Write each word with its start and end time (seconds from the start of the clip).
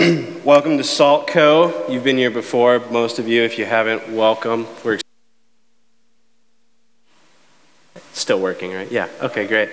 welcome 0.44 0.78
to 0.78 0.84
Salt 0.84 1.26
Co. 1.26 1.86
You've 1.86 2.04
been 2.04 2.16
here 2.16 2.30
before, 2.30 2.78
most 2.90 3.18
of 3.18 3.28
you. 3.28 3.42
If 3.42 3.58
you 3.58 3.66
haven't, 3.66 4.08
welcome. 4.08 4.66
We're 4.82 4.98
still 8.14 8.40
working, 8.40 8.72
right? 8.72 8.90
Yeah. 8.90 9.08
Okay, 9.20 9.46
great. 9.46 9.68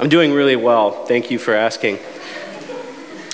I'm 0.00 0.08
doing 0.08 0.32
really 0.32 0.56
well. 0.56 1.04
Thank 1.04 1.30
you 1.30 1.38
for 1.38 1.54
asking. 1.54 2.00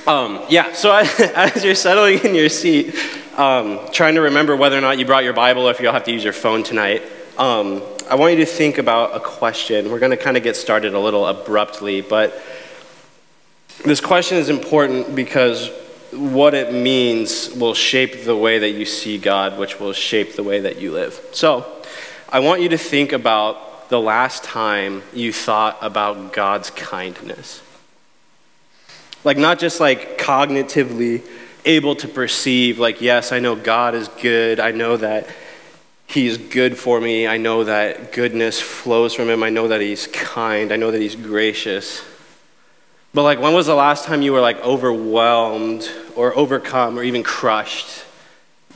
Um, 0.07 0.45
yeah. 0.51 0.75
So 0.75 0.93
as 1.35 1.65
you're 1.65 1.75
settling 1.75 2.19
in 2.19 2.35
your 2.35 2.51
seat, 2.51 2.95
um, 3.39 3.81
trying 3.91 4.17
to 4.17 4.21
remember 4.21 4.55
whether 4.55 4.77
or 4.77 4.83
not 4.83 4.99
you 4.99 5.07
brought 5.07 5.25
your 5.25 5.33
Bible, 5.33 5.67
or 5.67 5.71
if 5.71 5.81
you'll 5.81 5.95
have 5.95 6.05
to 6.05 6.13
use 6.13 6.25
your 6.25 6.35
phone 6.35 6.63
tonight. 6.63 7.03
Um, 7.39 7.83
I 8.11 8.17
want 8.17 8.35
you 8.37 8.45
to 8.45 8.51
think 8.51 8.77
about 8.77 9.17
a 9.17 9.21
question. 9.21 9.91
We're 9.91 10.01
going 10.01 10.11
to 10.11 10.19
kind 10.19 10.37
of 10.37 10.43
get 10.43 10.57
started 10.57 10.93
a 10.93 11.01
little 11.01 11.27
abruptly, 11.27 12.03
but 12.03 12.39
this 13.83 14.03
question 14.03 14.37
is 14.37 14.51
important 14.51 15.15
because 15.15 15.71
what 16.13 16.55
it 16.55 16.73
means 16.73 17.51
will 17.55 17.75
shape 17.75 18.25
the 18.25 18.37
way 18.37 18.59
that 18.59 18.71
you 18.71 18.85
see 18.85 19.19
God, 19.19 19.59
which 19.59 19.79
will 19.79 19.93
shape 19.93 20.35
the 20.35 20.43
way 20.43 20.61
that 20.61 20.81
you 20.81 20.93
live. 20.93 21.21
So, 21.33 21.67
I 22.31 22.41
want 22.41 22.61
you 22.61 22.69
to 22.71 22.79
think 22.79 23.13
about 23.13 23.89
the 23.89 24.01
last 24.01 24.45
time 24.45 25.03
you 25.15 25.33
thought 25.33 25.79
about 25.81 26.33
God's 26.33 26.71
kindness. 26.71 27.63
Like, 29.25 29.39
not 29.39 29.59
just 29.59 29.81
like 29.81 30.19
cognitively 30.19 31.23
able 31.65 31.97
to 31.97 32.09
perceive, 32.09 32.79
like, 32.79 33.01
yes, 33.01 33.33
I 33.33 33.41
know 33.41 33.57
God 33.57 33.95
is 33.95 34.09
good. 34.09 34.61
I 34.61 34.71
know 34.71 34.97
that 34.97 35.29
He's 36.07 36.39
good 36.39 36.79
for 36.79 37.01
me. 37.01 37.27
I 37.27 37.37
know 37.37 37.65
that 37.65 38.13
goodness 38.13 38.61
flows 38.61 39.15
from 39.15 39.29
Him. 39.29 39.43
I 39.43 39.51
know 39.51 39.69
that 39.69 39.81
He's 39.81 40.07
kind. 40.07 40.73
I 40.73 40.77
know 40.77 40.91
that 40.91 41.01
He's 41.01 41.17
gracious. 41.17 42.03
But 43.15 43.23
like, 43.23 43.41
when 43.41 43.55
was 43.55 43.67
the 43.67 43.75
last 43.75 44.05
time 44.05 44.23
you 44.23 44.33
were 44.33 44.41
like 44.41 44.63
overwhelmed 44.65 45.91
or 46.15 46.37
overcome 46.37 46.99
or 46.99 47.03
even 47.03 47.23
crushed 47.23 48.05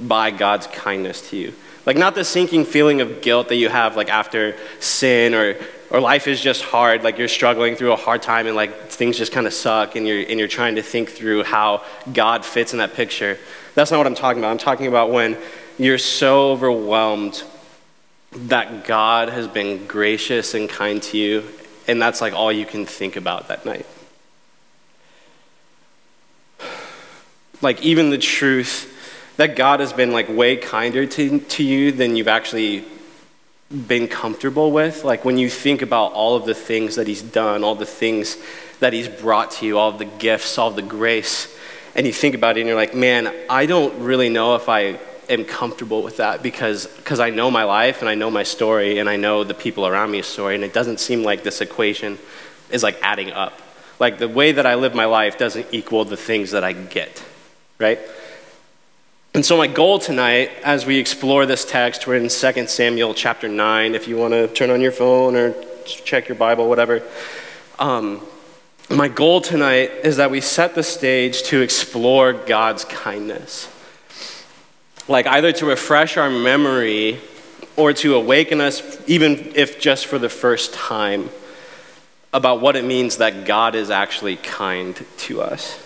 by 0.00 0.30
God's 0.30 0.66
kindness 0.68 1.30
to 1.30 1.36
you? 1.36 1.54
Like, 1.84 1.96
not 1.96 2.14
the 2.14 2.24
sinking 2.24 2.64
feeling 2.64 3.00
of 3.00 3.22
guilt 3.22 3.48
that 3.48 3.56
you 3.56 3.68
have 3.68 3.96
like 3.96 4.08
after 4.08 4.56
sin 4.80 5.34
or 5.34 5.56
or 5.92 6.00
life 6.00 6.26
is 6.26 6.40
just 6.40 6.62
hard, 6.62 7.04
like 7.04 7.18
you're 7.18 7.28
struggling 7.28 7.76
through 7.76 7.92
a 7.92 7.96
hard 7.96 8.22
time 8.22 8.46
and 8.46 8.56
like 8.56 8.88
things 8.88 9.18
just 9.18 9.30
kind 9.30 9.46
of 9.46 9.52
suck 9.52 9.94
and 9.94 10.08
you're 10.08 10.20
and 10.26 10.38
you're 10.38 10.48
trying 10.48 10.76
to 10.76 10.82
think 10.82 11.10
through 11.10 11.44
how 11.44 11.84
God 12.10 12.46
fits 12.46 12.72
in 12.72 12.78
that 12.78 12.94
picture. 12.94 13.38
That's 13.74 13.90
not 13.90 13.98
what 13.98 14.06
I'm 14.06 14.14
talking 14.14 14.40
about. 14.40 14.50
I'm 14.50 14.58
talking 14.58 14.86
about 14.86 15.10
when 15.10 15.36
you're 15.78 15.98
so 15.98 16.52
overwhelmed 16.52 17.44
that 18.32 18.86
God 18.86 19.28
has 19.28 19.46
been 19.46 19.86
gracious 19.86 20.54
and 20.54 20.66
kind 20.66 21.02
to 21.02 21.18
you, 21.18 21.44
and 21.86 22.00
that's 22.00 22.22
like 22.22 22.32
all 22.32 22.50
you 22.50 22.64
can 22.64 22.86
think 22.86 23.16
about 23.16 23.48
that 23.48 23.66
night. 23.66 23.84
Like 27.62 27.82
even 27.82 28.10
the 28.10 28.18
truth 28.18 28.88
that 29.36 29.56
God 29.56 29.80
has 29.80 29.92
been 29.92 30.12
like 30.12 30.28
way 30.28 30.56
kinder 30.56 31.06
to, 31.06 31.40
to 31.40 31.64
you 31.64 31.92
than 31.92 32.16
you've 32.16 32.28
actually 32.28 32.84
been 33.88 34.08
comfortable 34.08 34.70
with. 34.72 35.04
Like 35.04 35.24
when 35.24 35.38
you 35.38 35.48
think 35.48 35.80
about 35.80 36.12
all 36.12 36.36
of 36.36 36.44
the 36.44 36.54
things 36.54 36.96
that 36.96 37.06
He's 37.06 37.22
done, 37.22 37.64
all 37.64 37.74
the 37.74 37.86
things 37.86 38.36
that 38.80 38.92
He's 38.92 39.08
brought 39.08 39.52
to 39.52 39.66
you, 39.66 39.78
all 39.78 39.92
the 39.92 40.04
gifts, 40.04 40.58
all 40.58 40.70
the 40.70 40.82
grace, 40.82 41.56
and 41.94 42.06
you 42.06 42.12
think 42.12 42.34
about 42.34 42.56
it 42.56 42.60
and 42.60 42.68
you're 42.68 42.76
like, 42.76 42.94
man, 42.94 43.32
I 43.48 43.66
don't 43.66 44.02
really 44.02 44.28
know 44.28 44.54
if 44.56 44.68
I 44.68 44.98
am 45.28 45.44
comfortable 45.44 46.02
with 46.02 46.16
that 46.18 46.42
because 46.42 46.86
because 46.86 47.20
I 47.20 47.30
know 47.30 47.50
my 47.50 47.64
life 47.64 48.00
and 48.00 48.08
I 48.08 48.14
know 48.14 48.30
my 48.30 48.42
story 48.42 48.98
and 48.98 49.08
I 49.08 49.16
know 49.16 49.44
the 49.44 49.54
people 49.54 49.86
around 49.86 50.10
me's 50.10 50.26
story, 50.26 50.54
and 50.54 50.64
it 50.64 50.74
doesn't 50.74 51.00
seem 51.00 51.22
like 51.22 51.42
this 51.42 51.60
equation 51.60 52.18
is 52.70 52.82
like 52.82 52.98
adding 53.02 53.30
up. 53.30 53.60
Like 53.98 54.18
the 54.18 54.28
way 54.28 54.52
that 54.52 54.66
I 54.66 54.74
live 54.74 54.94
my 54.94 55.04
life 55.04 55.38
doesn't 55.38 55.66
equal 55.70 56.04
the 56.04 56.16
things 56.16 56.50
that 56.50 56.64
I 56.64 56.72
get 56.72 57.22
right? 57.82 57.98
And 59.34 59.44
so, 59.44 59.56
my 59.56 59.66
goal 59.66 59.98
tonight, 59.98 60.50
as 60.62 60.86
we 60.86 60.98
explore 60.98 61.46
this 61.46 61.64
text, 61.64 62.06
we're 62.06 62.16
in 62.16 62.28
2 62.28 62.66
Samuel 62.66 63.12
chapter 63.12 63.48
9. 63.48 63.94
If 63.94 64.06
you 64.06 64.16
want 64.16 64.32
to 64.34 64.46
turn 64.46 64.70
on 64.70 64.80
your 64.80 64.92
phone 64.92 65.34
or 65.34 65.54
check 65.84 66.28
your 66.28 66.36
Bible, 66.36 66.68
whatever. 66.68 67.02
Um, 67.78 68.24
my 68.88 69.08
goal 69.08 69.40
tonight 69.40 69.90
is 70.04 70.18
that 70.18 70.30
we 70.30 70.40
set 70.40 70.74
the 70.74 70.82
stage 70.82 71.42
to 71.44 71.60
explore 71.60 72.32
God's 72.32 72.84
kindness. 72.84 73.68
Like 75.08 75.26
either 75.26 75.50
to 75.52 75.66
refresh 75.66 76.16
our 76.16 76.30
memory 76.30 77.18
or 77.74 77.92
to 77.94 78.14
awaken 78.14 78.60
us, 78.60 78.82
even 79.08 79.52
if 79.56 79.80
just 79.80 80.06
for 80.06 80.18
the 80.18 80.28
first 80.28 80.72
time, 80.74 81.30
about 82.34 82.60
what 82.60 82.76
it 82.76 82.84
means 82.84 83.16
that 83.16 83.44
God 83.44 83.74
is 83.74 83.90
actually 83.90 84.36
kind 84.36 85.04
to 85.18 85.42
us. 85.42 85.78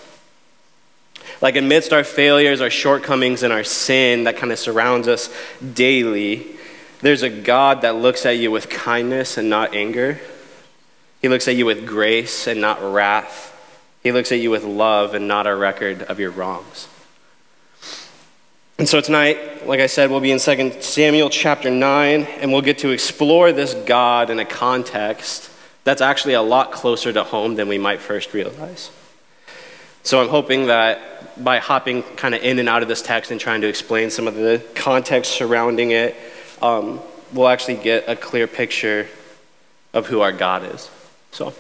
Like, 1.41 1.57
amidst 1.57 1.93
our 1.93 2.05
failures, 2.05 2.61
our 2.61 2.71
shortcomings, 2.71 3.43
and 3.43 3.53
our 3.53 3.65
sin 3.65 4.25
that 4.25 4.37
kind 4.37 4.53
of 4.53 4.59
surrounds 4.59 5.07
us 5.07 5.35
daily, 5.75 6.47
there's 7.01 7.23
a 7.23 7.31
God 7.31 7.83
that 7.83 7.97
looks 7.97 8.25
at 8.25 8.39
you 8.39 8.51
with 8.51 8.71
kindness 8.71 9.37
and 9.37 9.51
not 9.51 9.75
anger. 9.75 10.19
He 11.21 11.29
looks 11.29 11.47
at 11.49 11.57
you 11.57 11.67
with 11.67 11.87
grace 11.87 12.47
and 12.47 12.61
not 12.61 12.83
wrath. 12.83 13.53
He 14.03 14.13
looks 14.13 14.33
at 14.33 14.39
you 14.39 14.51
with 14.51 14.65
love 14.65 15.15
and 15.15 15.29
not 15.29 15.47
a 15.47 15.55
record 15.55 16.03
of 16.03 16.21
your 16.21 16.31
wrongs. 16.31 16.89
And 18.79 18.89
so 18.89 19.01
tonight, 19.01 19.67
like 19.67 19.81
I 19.81 19.87
said, 19.87 20.11
we'll 20.11 20.21
be 20.21 20.31
in 20.31 20.39
2 20.39 20.83
Samuel 20.83 21.31
chapter 21.31 21.71
9, 21.71 22.23
and 22.23 22.53
we'll 22.53 22.63
get 22.63 22.79
to 22.79 22.91
explore 22.91 23.51
this 23.51 23.73
God 23.73 24.29
in 24.29 24.39
a 24.39 24.45
context 24.45 25.51
that's 25.85 26.03
actually 26.03 26.35
a 26.35 26.43
lot 26.43 26.73
closer 26.73 27.13
to 27.13 27.25
home 27.25 27.55
than 27.55 27.69
we 27.69 27.79
might 27.79 28.01
first 28.01 28.35
realize. 28.35 28.91
So 30.07 30.23
I'm 30.23 30.29
hoping 30.29 30.67
that 30.67 31.43
by 31.43 31.59
hopping 31.59 32.05
kind 32.05 32.33
of 32.33 32.41
in 32.41 32.61
and 32.61 32.69
out 32.69 32.81
of 32.81 32.87
this 32.87 33.03
text 33.03 33.33
and 33.33 33.41
trying 33.41 33.63
to 33.63 33.67
explain 33.67 34.09
some 34.09 34.29
of 34.29 34.37
the 34.37 34.63
context 34.77 35.33
surrounding 35.33 35.91
it, 35.91 36.15
um, 36.63 37.01
we'll 37.33 37.49
actually 37.49 37.75
get 37.75 38.09
a 38.09 38.15
clear 38.15 38.47
picture 38.47 39.09
of 39.93 40.07
who 40.07 40.21
our 40.21 40.31
God 40.31 40.73
is. 40.73 40.89
So 41.33 41.53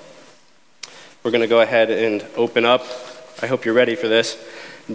we're 1.24 1.32
going 1.32 1.40
to 1.40 1.48
go 1.48 1.60
ahead 1.60 1.90
and 1.90 2.24
open 2.36 2.64
up. 2.64 2.86
I 3.42 3.48
hope 3.48 3.64
you're 3.64 3.74
ready 3.74 3.96
for 3.96 4.06
this. 4.06 4.40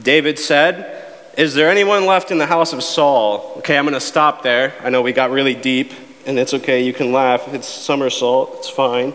David 0.02 0.40
said, 0.40 1.04
Is 1.38 1.54
there 1.54 1.70
anyone 1.70 2.06
left 2.06 2.32
in 2.32 2.38
the 2.38 2.46
house 2.46 2.72
of 2.72 2.82
Saul? 2.82 3.56
Okay, 3.58 3.78
I'm 3.78 3.84
going 3.84 3.96
to 3.96 4.00
stop 4.00 4.44
there. 4.44 4.74
I 4.82 4.90
know 4.90 5.02
we 5.02 5.12
got 5.12 5.30
really 5.30 5.56
deep, 5.56 5.92
and 6.26 6.40
it's 6.40 6.54
okay. 6.54 6.86
You 6.86 6.94
can 6.94 7.12
laugh. 7.12 7.54
It's 7.54 7.68
somersault, 7.68 8.60
it's 8.60 8.70
fine. 8.70 9.14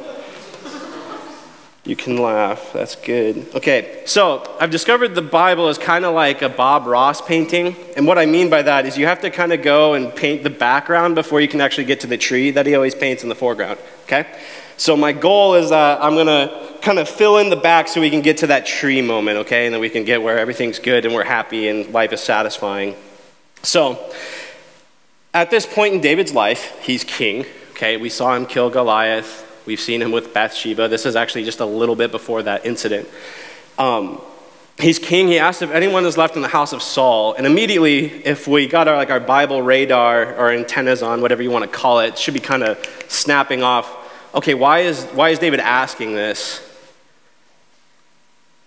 You 1.86 1.94
can 1.94 2.16
laugh. 2.16 2.72
That's 2.72 2.96
good. 2.96 3.46
Okay, 3.54 4.02
so 4.06 4.56
I've 4.58 4.72
discovered 4.72 5.14
the 5.14 5.22
Bible 5.22 5.68
is 5.68 5.78
kind 5.78 6.04
of 6.04 6.14
like 6.14 6.42
a 6.42 6.48
Bob 6.48 6.84
Ross 6.84 7.20
painting. 7.20 7.76
And 7.96 8.08
what 8.08 8.18
I 8.18 8.26
mean 8.26 8.50
by 8.50 8.62
that 8.62 8.86
is 8.86 8.98
you 8.98 9.06
have 9.06 9.20
to 9.20 9.30
kind 9.30 9.52
of 9.52 9.62
go 9.62 9.94
and 9.94 10.12
paint 10.12 10.42
the 10.42 10.50
background 10.50 11.14
before 11.14 11.40
you 11.40 11.46
can 11.46 11.60
actually 11.60 11.84
get 11.84 12.00
to 12.00 12.08
the 12.08 12.18
tree 12.18 12.50
that 12.50 12.66
he 12.66 12.74
always 12.74 12.96
paints 12.96 13.22
in 13.22 13.28
the 13.28 13.36
foreground. 13.36 13.78
Okay? 14.02 14.26
So 14.76 14.96
my 14.96 15.12
goal 15.12 15.54
is 15.54 15.70
that 15.70 16.02
I'm 16.02 16.14
going 16.14 16.26
to 16.26 16.78
kind 16.82 16.98
of 16.98 17.08
fill 17.08 17.38
in 17.38 17.50
the 17.50 17.56
back 17.56 17.86
so 17.86 18.00
we 18.00 18.10
can 18.10 18.20
get 18.20 18.38
to 18.38 18.48
that 18.48 18.66
tree 18.66 19.00
moment, 19.00 19.38
okay? 19.38 19.66
And 19.66 19.72
then 19.74 19.80
we 19.80 19.88
can 19.88 20.04
get 20.04 20.22
where 20.22 20.38
everything's 20.40 20.80
good 20.80 21.04
and 21.04 21.14
we're 21.14 21.24
happy 21.24 21.68
and 21.68 21.92
life 21.92 22.12
is 22.12 22.20
satisfying. 22.20 22.96
So, 23.62 24.12
at 25.32 25.50
this 25.50 25.66
point 25.66 25.94
in 25.94 26.00
David's 26.00 26.34
life, 26.34 26.76
he's 26.82 27.04
king, 27.04 27.46
okay? 27.70 27.96
We 27.96 28.08
saw 28.08 28.34
him 28.34 28.44
kill 28.44 28.70
Goliath. 28.70 29.45
We've 29.66 29.80
seen 29.80 30.00
him 30.00 30.12
with 30.12 30.32
Bathsheba. 30.32 30.88
This 30.88 31.04
is 31.04 31.16
actually 31.16 31.44
just 31.44 31.60
a 31.60 31.66
little 31.66 31.96
bit 31.96 32.12
before 32.12 32.42
that 32.44 32.64
incident. 32.64 33.08
Um, 33.78 34.20
he's 34.78 34.98
king. 34.98 35.26
He 35.26 35.38
asks 35.38 35.60
if 35.60 35.72
anyone 35.72 36.06
is 36.06 36.16
left 36.16 36.36
in 36.36 36.42
the 36.42 36.48
house 36.48 36.72
of 36.72 36.82
Saul. 36.82 37.34
And 37.34 37.46
immediately, 37.46 38.24
if 38.24 38.46
we 38.46 38.68
got 38.68 38.86
our, 38.86 38.96
like 38.96 39.10
our 39.10 39.20
Bible 39.20 39.62
radar 39.62 40.34
or 40.36 40.52
antennas 40.52 41.02
on, 41.02 41.20
whatever 41.20 41.42
you 41.42 41.50
want 41.50 41.64
to 41.64 41.70
call 41.70 41.98
it, 41.98 42.08
it 42.08 42.18
should 42.18 42.34
be 42.34 42.40
kind 42.40 42.62
of 42.62 42.78
snapping 43.08 43.62
off. 43.62 43.92
Okay, 44.34 44.54
why 44.54 44.80
is, 44.80 45.04
why 45.06 45.30
is 45.30 45.38
David 45.38 45.60
asking 45.60 46.14
this? 46.14 46.62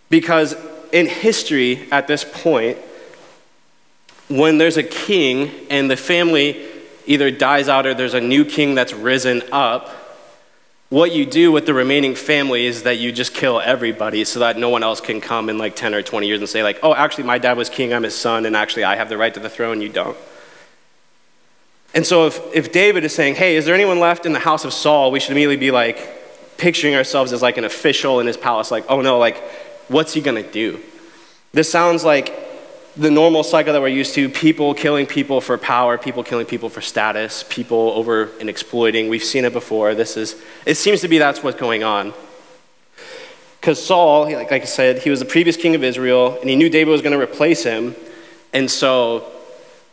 Because 0.10 0.56
in 0.92 1.06
history, 1.06 1.88
at 1.92 2.08
this 2.08 2.26
point, 2.26 2.78
when 4.28 4.58
there's 4.58 4.78
a 4.78 4.84
king 4.84 5.52
and 5.70 5.90
the 5.90 5.98
family 5.98 6.66
either 7.06 7.32
dies 7.32 7.70
out 7.70 7.86
or 7.86 7.94
there's 7.94 8.14
a 8.14 8.22
new 8.22 8.46
king 8.46 8.76
that's 8.76 8.94
risen 8.94 9.42
up, 9.52 9.90
what 10.90 11.12
you 11.12 11.26
do 11.26 11.52
with 11.52 11.66
the 11.66 11.74
remaining 11.74 12.16
family 12.16 12.66
is 12.66 12.84
that 12.84 12.98
you 12.98 13.12
just 13.12 13.34
kill 13.34 13.62
everybody 13.62 14.26
so 14.26 14.40
that 14.40 14.58
no 14.58 14.70
one 14.70 14.84
else 14.84 15.00
can 15.00 15.22
come 15.22 15.50
in 15.50 15.58
like 15.58 15.76
10 15.76 15.94
or 15.94 16.02
20 16.02 16.28
years 16.28 16.40
and 16.40 16.50
say 16.50 16.64
like 16.64 16.80
oh 16.82 16.94
actually 16.96 17.24
my 17.24 17.38
dad 17.38 17.58
was 17.58 17.70
king 17.70 17.94
i'm 17.94 18.04
his 18.04 18.16
son 18.16 18.46
and 18.46 18.56
actually 18.56 18.84
i 18.84 18.96
have 18.96 19.10
the 19.10 19.18
right 19.18 19.34
to 19.34 19.40
the 19.40 19.50
throne 19.50 19.82
you 19.82 19.90
don't. 19.90 20.18
And 21.94 22.06
so 22.06 22.28
if, 22.28 22.40
if 22.54 22.72
david 22.72 23.04
is 23.04 23.14
saying 23.14 23.36
hey 23.36 23.56
is 23.56 23.66
there 23.66 23.76
anyone 23.76 24.00
left 24.00 24.26
in 24.26 24.34
the 24.34 24.40
house 24.40 24.66
of 24.66 24.74
saul? 24.74 25.12
we 25.12 25.20
should 25.20 25.32
immediately 25.32 25.58
be 25.58 25.72
like 25.72 26.58
picturing 26.58 26.96
ourselves 26.96 27.32
as 27.34 27.42
like 27.42 27.58
an 27.58 27.66
official 27.66 28.20
in 28.20 28.28
his 28.28 28.38
palace 28.38 28.72
like 28.72 28.86
oh 28.90 29.02
no 29.02 29.20
like 29.20 29.44
what's 29.90 30.14
he 30.14 30.22
to 30.22 30.44
do? 30.44 30.80
This 31.52 31.70
sounds 31.70 32.06
like 32.06 32.49
the 33.00 33.10
normal 33.10 33.44
cycle 33.44 33.72
that 33.72 33.82
we're 33.82 33.88
used 33.88 34.14
to 34.16 34.28
people 34.28 34.74
killing 34.74 35.06
people 35.06 35.40
for 35.40 35.58
power, 35.58 35.98
people 35.98 36.22
killing 36.22 36.46
people 36.46 36.68
for 36.68 36.82
status, 36.82 37.46
people 37.48 37.92
over 37.96 38.30
and 38.42 38.50
exploiting. 38.50 39.08
We've 39.08 39.24
seen 39.24 39.46
it 39.46 39.54
before. 39.54 39.96
This 39.96 40.18
is, 40.18 40.36
it 40.66 40.76
seems 40.76 41.00
to 41.02 41.08
be 41.08 41.18
that's 41.18 41.42
what's 41.42 41.58
going 41.58 41.82
on. 41.82 42.14
Because 43.62 43.84
Saul, 43.84 44.24
like, 44.24 44.52
like 44.52 44.64
I 44.64 44.66
said, 44.66 45.00
he 45.00 45.10
was 45.10 45.20
the 45.22 45.26
previous 45.26 45.56
king 45.56 45.76
of 45.76 45.84
Israel, 45.84 46.38
and 46.42 46.50
he 46.50 46.58
knew 46.58 46.70
David 46.70 46.92
was 46.92 47.02
going 47.02 47.18
to 47.18 47.24
replace 47.24 47.64
him. 47.64 47.96
And 48.52 48.70
so, 48.70 49.32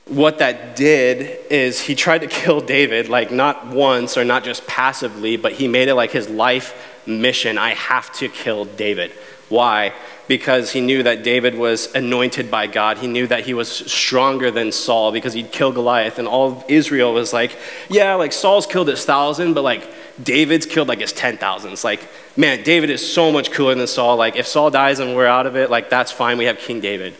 what 0.06 0.38
that 0.38 0.74
did 0.74 1.46
is 1.50 1.80
he 1.80 1.94
tried 1.94 2.22
to 2.22 2.26
kill 2.40 2.60
David, 2.60 3.08
like 3.08 3.30
not 3.30 3.68
once 3.68 4.16
or 4.16 4.24
not 4.24 4.42
just 4.42 4.66
passively, 4.66 5.36
but 5.36 5.52
he 5.52 5.68
made 5.68 5.86
it 5.86 5.94
like 5.94 6.10
his 6.10 6.28
life 6.28 6.74
mission. 7.06 7.56
I 7.56 7.74
have 7.74 8.12
to 8.14 8.28
kill 8.28 8.64
David. 8.64 9.12
Why? 9.48 9.92
Because 10.26 10.72
he 10.72 10.80
knew 10.80 11.04
that 11.04 11.22
David 11.22 11.54
was 11.54 11.94
anointed 11.94 12.50
by 12.50 12.66
God. 12.66 12.98
He 12.98 13.06
knew 13.06 13.28
that 13.28 13.46
he 13.46 13.54
was 13.54 13.70
stronger 13.70 14.50
than 14.50 14.72
Saul 14.72 15.12
because 15.12 15.34
he'd 15.34 15.52
killed 15.52 15.74
Goliath. 15.74 16.18
And 16.18 16.26
all 16.26 16.52
of 16.52 16.64
Israel 16.68 17.14
was 17.14 17.32
like, 17.32 17.56
yeah, 17.88 18.14
like 18.14 18.32
Saul's 18.32 18.66
killed 18.66 18.88
his 18.88 19.04
thousand, 19.04 19.54
but 19.54 19.62
like 19.62 19.88
David's 20.20 20.66
killed 20.66 20.88
like 20.88 21.00
his 21.00 21.12
ten 21.12 21.36
thousands. 21.38 21.84
Like, 21.84 22.00
man, 22.36 22.64
David 22.64 22.90
is 22.90 23.12
so 23.12 23.30
much 23.30 23.52
cooler 23.52 23.74
than 23.76 23.86
Saul. 23.86 24.16
Like, 24.16 24.34
if 24.34 24.46
Saul 24.48 24.70
dies 24.70 24.98
and 24.98 25.14
we're 25.14 25.26
out 25.26 25.46
of 25.46 25.54
it, 25.56 25.70
like, 25.70 25.90
that's 25.90 26.10
fine. 26.10 26.38
We 26.38 26.46
have 26.46 26.58
King 26.58 26.80
David. 26.80 27.14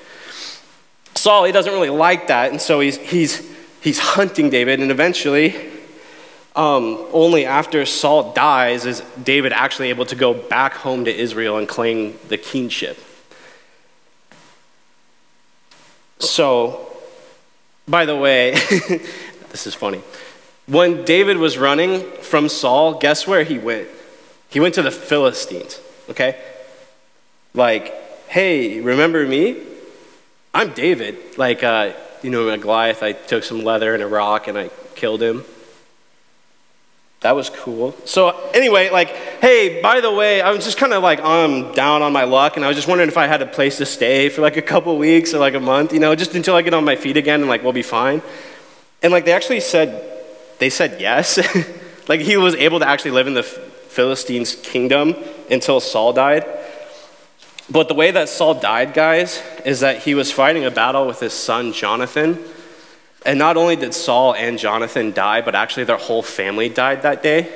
Saul, 1.15 1.45
he 1.45 1.53
doesn't 1.53 1.73
really 1.73 1.91
like 1.91 2.27
that. 2.27 2.51
And 2.51 2.61
so 2.61 2.81
he's, 2.81 2.97
he's, 2.97 3.49
he's 3.81 3.99
hunting 3.99 4.51
David. 4.51 4.81
And 4.81 4.91
eventually, 4.91 5.76
um, 6.57 7.07
only 7.13 7.45
after 7.45 7.85
Saul 7.85 8.33
dies 8.33 8.87
is 8.87 9.03
David 9.23 9.53
actually 9.53 9.91
able 9.91 10.07
to 10.07 10.17
go 10.17 10.33
back 10.33 10.73
home 10.73 11.05
to 11.05 11.15
Israel 11.15 11.59
and 11.59 11.69
claim 11.69 12.19
the 12.29 12.39
kingship. 12.39 12.99
So, 16.19 16.91
by 17.87 18.07
the 18.07 18.17
way, 18.17 18.53
this 19.51 19.67
is 19.67 19.75
funny. 19.75 20.01
When 20.67 21.05
David 21.05 21.37
was 21.37 21.59
running 21.59 22.01
from 22.23 22.49
Saul, 22.49 22.95
guess 22.95 23.27
where 23.27 23.45
he 23.45 23.59
went? 23.59 23.89
He 24.49 24.59
went 24.59 24.75
to 24.77 24.83
the 24.83 24.91
Philistines, 24.91 25.79
okay? 26.09 26.41
Like, 27.53 27.93
hey, 28.29 28.81
remember 28.81 29.27
me? 29.27 29.63
I'm 30.55 30.73
David. 30.73 31.37
Like, 31.37 31.63
uh, 31.63 31.93
you 32.23 32.31
know, 32.31 32.57
Goliath, 32.57 33.03
I 33.03 33.13
took 33.13 33.45
some 33.45 33.63
leather 33.63 33.93
and 33.93 34.03
a 34.03 34.07
rock 34.07 34.49
and 34.49 34.57
I 34.57 34.71
killed 34.95 35.23
him. 35.23 35.45
That 37.21 37.35
was 37.35 37.51
cool. 37.51 37.95
So 38.05 38.51
anyway, 38.53 38.91
like, 38.91 39.09
hey, 39.41 39.81
by 39.81 40.01
the 40.01 40.13
way, 40.13 40.41
I 40.43 40.51
was 40.51 40.65
just 40.65 40.77
kind 40.77 40.93
of 40.93 41.03
like 41.03 41.21
um 41.21 41.73
down 41.73 42.03
on 42.03 42.13
my 42.13 42.25
luck, 42.25 42.57
and 42.57 42.65
I 42.65 42.69
was 42.69 42.77
just 42.77 42.89
wondering 42.89 43.09
if 43.09 43.17
I 43.17 43.27
had 43.27 43.43
a 43.43 43.47
place 43.47 43.79
to 43.79 43.87
stay 43.87 44.29
for 44.29 44.43
like 44.43 44.57
a 44.57 44.63
couple 44.63 44.97
weeks 44.99 45.33
or 45.33 45.39
like 45.39 45.55
a 45.55 45.61
month, 45.61 45.93
you 45.93 46.01
know, 46.01 46.15
just 46.15 46.35
until 46.35 46.55
I 46.55 46.63
get 46.63 46.75
on 46.75 46.85
my 46.85 46.97
feet 46.97 47.17
again, 47.17 47.41
and 47.41 47.49
like 47.49 47.63
we'll 47.63 47.73
be 47.73 47.83
fine. 47.83 48.23
And 49.03 49.13
like 49.13 49.25
they 49.25 49.33
actually 49.33 49.61
said, 49.61 50.03
they 50.59 50.71
said 50.71 51.01
yes. 51.01 51.39
like 52.09 52.21
he 52.21 52.37
was 52.37 52.55
able 52.55 52.81
to 52.81 52.89
actually 52.89 53.13
live 53.13 53.27
in 53.27 53.35
the 53.35 53.43
Philistines' 53.43 54.55
kingdom 54.55 55.15
until 55.51 55.81
Saul 55.81 56.13
died. 56.13 56.45
But 57.69 57.89
the 57.89 57.95
way 57.95 58.11
that 58.13 58.29
Saul 58.29 58.55
died, 58.55 58.95
guys, 58.95 59.43
is 59.65 59.81
that 59.81 60.03
he 60.03 60.15
was 60.15 60.31
fighting 60.31 60.65
a 60.65 60.71
battle 60.71 61.07
with 61.07 61.19
his 61.19 61.33
son 61.33 61.73
Jonathan 61.73 62.45
and 63.27 63.39
not 63.39 63.57
only 63.57 63.77
did 63.77 63.93
Saul 63.93 64.35
and 64.35 64.59
Jonathan 64.59 65.13
die, 65.13 65.41
but 65.41 65.55
actually 65.55 65.85
their 65.85 65.97
whole 65.97 66.23
family 66.23 66.69
died 66.69 67.03
that 67.03 67.23
day 67.23 67.53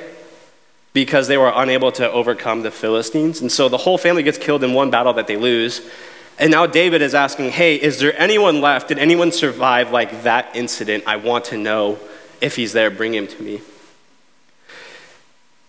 because 0.93 1.27
they 1.27 1.37
were 1.37 1.51
unable 1.55 1.91
to 1.93 2.11
overcome 2.11 2.63
the 2.63 2.71
Philistines. 2.71 3.41
And 3.41 3.51
so 3.51 3.69
the 3.69 3.77
whole 3.77 3.97
family 3.97 4.23
gets 4.23 4.37
killed 4.37 4.63
in 4.63 4.73
one 4.73 4.91
battle 4.91 5.13
that 5.13 5.27
they 5.27 5.37
lose. 5.37 5.89
And 6.37 6.51
now 6.51 6.65
David 6.65 7.01
is 7.01 7.15
asking, 7.15 7.51
hey, 7.51 7.75
is 7.75 7.99
there 7.99 8.13
anyone 8.19 8.61
left? 8.61 8.89
Did 8.89 8.99
anyone 8.99 9.31
survive 9.31 9.91
like 9.91 10.23
that 10.23 10.55
incident? 10.55 11.05
I 11.07 11.15
want 11.15 11.45
to 11.45 11.57
know 11.57 11.97
if 12.41 12.55
he's 12.55 12.73
there. 12.73 12.91
Bring 12.91 13.13
him 13.13 13.27
to 13.27 13.41
me. 13.41 13.61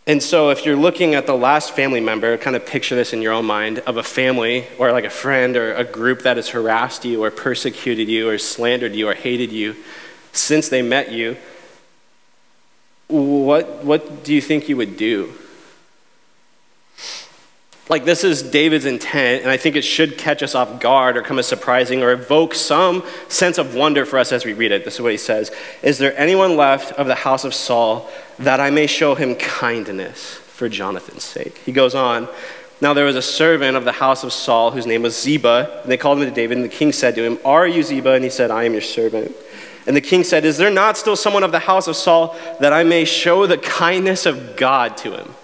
And 0.05 0.21
so, 0.21 0.51
if 0.51 0.67
you're 0.67 0.77
looking 0.77 1.15
at 1.15 1.27
the 1.27 1.37
last 1.37 1.77
family 1.77 2.01
member, 2.01 2.37
kind 2.37 2.57
of 2.57 2.67
picture 2.67 2.97
this 2.97 3.13
in 3.13 3.23
your 3.23 3.33
own 3.33 3.45
mind 3.45 3.79
of 3.81 3.99
a 3.99 4.03
family 4.03 4.67
or 4.77 4.91
like 4.91 5.05
a 5.05 5.11
friend 5.11 5.57
or 5.57 5.75
a 5.75 5.85
group 5.85 6.23
that 6.23 6.37
has 6.39 6.49
harassed 6.49 7.05
you 7.05 7.23
or 7.23 7.31
persecuted 7.31 8.09
you 8.09 8.29
or 8.29 8.37
slandered 8.37 8.97
you 8.97 9.09
or 9.09 9.15
hated 9.15 9.53
you 9.53 9.77
since 10.33 10.69
they 10.69 10.83
met 10.83 11.13
you. 11.13 11.37
What, 13.07 13.85
what 13.85 14.25
do 14.25 14.35
you 14.35 14.41
think 14.41 14.69
you 14.69 14.77
would 14.77 14.97
do? 14.97 15.35
Like, 17.93 18.07
this 18.07 18.25
is 18.25 18.43
David's 18.43 18.87
intent, 18.87 19.43
and 19.43 19.51
I 19.51 19.59
think 19.59 19.77
it 19.77 19.83
should 19.83 20.17
catch 20.17 20.43
us 20.43 20.55
off 20.55 20.81
guard 20.81 21.19
or 21.19 21.21
come 21.21 21.39
as 21.39 21.47
surprising 21.47 22.03
or 22.03 22.11
evoke 22.11 22.55
some 22.55 23.05
sense 23.29 23.59
of 23.59 23.75
wonder 23.75 24.07
for 24.07 24.19
us 24.19 24.33
as 24.33 24.47
we 24.47 24.55
read 24.55 24.73
it. 24.73 24.87
This 24.87 24.95
is 24.95 25.03
what 25.03 25.13
he 25.13 25.19
says 25.19 25.51
Is 25.83 25.99
there 25.99 26.19
anyone 26.19 26.57
left 26.57 26.93
of 26.93 27.07
the 27.07 27.15
house 27.15 27.45
of 27.45 27.53
Saul 27.53 28.11
that 28.39 28.61
I 28.61 28.71
may 28.71 28.87
show 28.87 29.15
him 29.15 29.35
kindness 29.35 30.37
for 30.37 30.71
Jonathan's 30.71 31.25
sake? 31.25 31.59
He 31.67 31.73
goes 31.73 31.95
on. 31.95 32.29
Now 32.81 32.95
there 32.95 33.05
was 33.05 33.15
a 33.15 33.21
servant 33.21 33.77
of 33.77 33.85
the 33.85 33.93
house 33.93 34.25
of 34.25 34.33
Saul 34.33 34.71
whose 34.71 34.87
name 34.87 35.03
was 35.03 35.21
Ziba, 35.21 35.81
and 35.83 35.93
they 35.93 35.99
called 35.99 36.17
him 36.19 36.27
to 36.27 36.35
David, 36.35 36.57
and 36.57 36.65
the 36.65 36.71
king 36.71 36.93
said 36.93 37.15
to 37.17 37.23
him, 37.23 37.39
Are 37.45 37.69
you 37.69 37.83
Ziba? 37.83 38.13
And 38.13 38.25
he 38.25 38.31
said, 38.31 38.51
I 38.51 38.65
am 38.65 38.73
your 38.73 38.81
servant. 38.81 39.37
And 39.87 39.95
the 39.95 40.01
king 40.01 40.25
said, 40.25 40.47
Is 40.47 40.57
there 40.57 40.71
not 40.71 40.97
still 40.97 41.15
someone 41.15 41.45
of 41.45 41.53
the 41.53 41.59
house 41.59 41.89
of 41.89 41.97
Saul 41.97 42.39
that 42.59 42.73
I 42.73 42.85
may 42.85 43.05
show 43.05 43.47
the 43.47 43.59
kindness 43.59 44.25
of 44.25 44.57
God 44.57 44.97
to 44.97 45.15
him? 45.15 45.35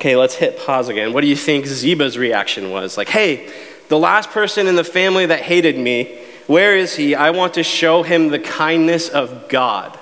Okay, 0.00 0.16
let's 0.16 0.34
hit 0.34 0.58
pause 0.58 0.88
again. 0.88 1.12
What 1.12 1.20
do 1.20 1.26
you 1.26 1.36
think 1.36 1.66
Ziba's 1.66 2.16
reaction 2.16 2.70
was? 2.70 2.96
Like, 2.96 3.10
hey, 3.10 3.52
the 3.90 3.98
last 3.98 4.30
person 4.30 4.66
in 4.66 4.74
the 4.74 4.82
family 4.82 5.26
that 5.26 5.40
hated 5.40 5.76
me, 5.76 6.18
where 6.46 6.74
is 6.74 6.96
he? 6.96 7.14
I 7.14 7.32
want 7.32 7.52
to 7.54 7.62
show 7.62 8.02
him 8.02 8.28
the 8.28 8.38
kindness 8.38 9.10
of 9.10 9.50
God. 9.50 9.98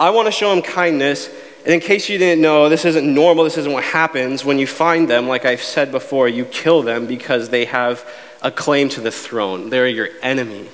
I 0.00 0.10
want 0.10 0.26
to 0.26 0.32
show 0.32 0.52
him 0.52 0.62
kindness. 0.62 1.30
And 1.64 1.72
in 1.72 1.78
case 1.78 2.08
you 2.08 2.18
didn't 2.18 2.42
know, 2.42 2.68
this 2.68 2.84
isn't 2.84 3.14
normal. 3.14 3.44
This 3.44 3.56
isn't 3.56 3.72
what 3.72 3.84
happens. 3.84 4.44
When 4.44 4.58
you 4.58 4.66
find 4.66 5.08
them, 5.08 5.28
like 5.28 5.44
I've 5.44 5.62
said 5.62 5.92
before, 5.92 6.28
you 6.28 6.44
kill 6.44 6.82
them 6.82 7.06
because 7.06 7.50
they 7.50 7.66
have 7.66 8.04
a 8.42 8.50
claim 8.50 8.88
to 8.88 9.00
the 9.00 9.12
throne. 9.12 9.70
They're 9.70 9.86
your 9.86 10.08
enemy 10.22 10.66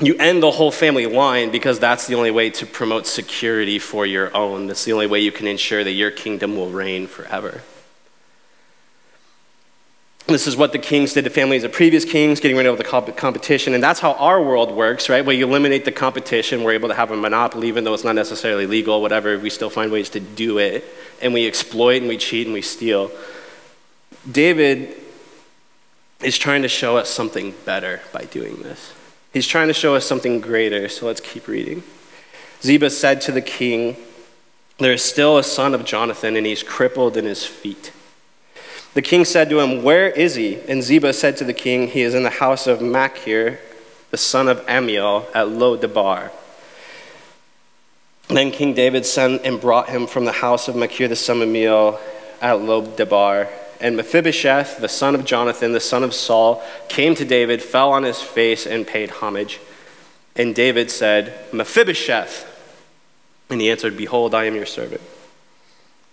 you 0.00 0.16
end 0.16 0.42
the 0.42 0.50
whole 0.50 0.70
family 0.70 1.06
line 1.06 1.50
because 1.50 1.78
that's 1.78 2.06
the 2.06 2.14
only 2.14 2.30
way 2.30 2.50
to 2.50 2.66
promote 2.66 3.06
security 3.06 3.78
for 3.78 4.06
your 4.06 4.34
own. 4.34 4.66
That's 4.66 4.84
the 4.84 4.92
only 4.92 5.06
way 5.06 5.20
you 5.20 5.32
can 5.32 5.46
ensure 5.46 5.84
that 5.84 5.92
your 5.92 6.10
kingdom 6.10 6.56
will 6.56 6.70
reign 6.70 7.06
forever. 7.06 7.62
This 10.26 10.46
is 10.46 10.56
what 10.56 10.72
the 10.72 10.78
kings 10.78 11.12
did 11.12 11.24
to 11.24 11.30
families 11.30 11.64
of 11.64 11.72
previous 11.72 12.04
kings, 12.04 12.38
getting 12.38 12.56
rid 12.56 12.66
of 12.66 12.78
the 12.78 12.84
comp- 12.84 13.16
competition. 13.16 13.74
And 13.74 13.82
that's 13.82 13.98
how 13.98 14.12
our 14.12 14.40
world 14.40 14.70
works, 14.70 15.08
right? 15.08 15.24
Where 15.24 15.34
you 15.34 15.46
eliminate 15.46 15.84
the 15.84 15.92
competition, 15.92 16.62
we're 16.62 16.72
able 16.72 16.88
to 16.88 16.94
have 16.94 17.10
a 17.10 17.16
monopoly, 17.16 17.68
even 17.68 17.84
though 17.84 17.94
it's 17.94 18.04
not 18.04 18.14
necessarily 18.14 18.66
legal, 18.66 19.02
whatever. 19.02 19.36
We 19.38 19.50
still 19.50 19.70
find 19.70 19.90
ways 19.90 20.08
to 20.10 20.20
do 20.20 20.58
it. 20.58 20.84
And 21.20 21.34
we 21.34 21.46
exploit 21.48 21.96
and 21.96 22.08
we 22.08 22.16
cheat 22.16 22.46
and 22.46 22.54
we 22.54 22.62
steal. 22.62 23.10
David 24.30 24.94
is 26.22 26.38
trying 26.38 26.62
to 26.62 26.68
show 26.68 26.96
us 26.96 27.10
something 27.10 27.52
better 27.64 28.00
by 28.12 28.24
doing 28.26 28.62
this. 28.62 28.92
He's 29.32 29.46
trying 29.46 29.68
to 29.68 29.74
show 29.74 29.94
us 29.94 30.04
something 30.04 30.40
greater, 30.40 30.88
so 30.88 31.06
let's 31.06 31.20
keep 31.20 31.46
reading. 31.46 31.82
Ziba 32.62 32.90
said 32.90 33.20
to 33.22 33.32
the 33.32 33.40
king, 33.40 33.96
There 34.78 34.92
is 34.92 35.04
still 35.04 35.38
a 35.38 35.44
son 35.44 35.74
of 35.74 35.84
Jonathan, 35.84 36.36
and 36.36 36.44
he's 36.44 36.62
crippled 36.62 37.16
in 37.16 37.24
his 37.24 37.46
feet. 37.46 37.92
The 38.94 39.02
king 39.02 39.24
said 39.24 39.48
to 39.50 39.60
him, 39.60 39.84
Where 39.84 40.08
is 40.08 40.34
he? 40.34 40.60
And 40.68 40.82
Ziba 40.82 41.12
said 41.12 41.36
to 41.36 41.44
the 41.44 41.54
king, 41.54 41.88
He 41.88 42.02
is 42.02 42.14
in 42.14 42.24
the 42.24 42.30
house 42.30 42.66
of 42.66 42.82
Machir, 42.82 43.60
the 44.10 44.16
son 44.16 44.48
of 44.48 44.66
Ammiel, 44.66 45.26
at 45.32 45.48
Lo 45.48 45.76
Debar. 45.76 46.32
Then 48.26 48.50
King 48.50 48.74
David 48.74 49.06
sent 49.06 49.42
and 49.44 49.60
brought 49.60 49.88
him 49.88 50.06
from 50.06 50.24
the 50.24 50.32
house 50.32 50.68
of 50.68 50.74
Machir, 50.74 51.08
the 51.08 51.16
son 51.16 51.40
of 51.40 51.48
Ammiel, 51.48 52.00
at 52.40 52.60
Lo 52.60 52.84
Debar. 52.84 53.48
And 53.80 53.96
Mephibosheth, 53.96 54.78
the 54.78 54.88
son 54.88 55.14
of 55.14 55.24
Jonathan, 55.24 55.72
the 55.72 55.80
son 55.80 56.02
of 56.02 56.14
Saul, 56.14 56.62
came 56.88 57.14
to 57.14 57.24
David, 57.24 57.62
fell 57.62 57.92
on 57.92 58.02
his 58.02 58.20
face, 58.20 58.66
and 58.66 58.86
paid 58.86 59.10
homage. 59.10 59.60
And 60.36 60.54
David 60.54 60.90
said, 60.90 61.34
Mephibosheth. 61.52 62.46
And 63.48 63.60
he 63.60 63.70
answered, 63.70 63.96
Behold, 63.96 64.34
I 64.34 64.44
am 64.44 64.54
your 64.54 64.66
servant. 64.66 65.00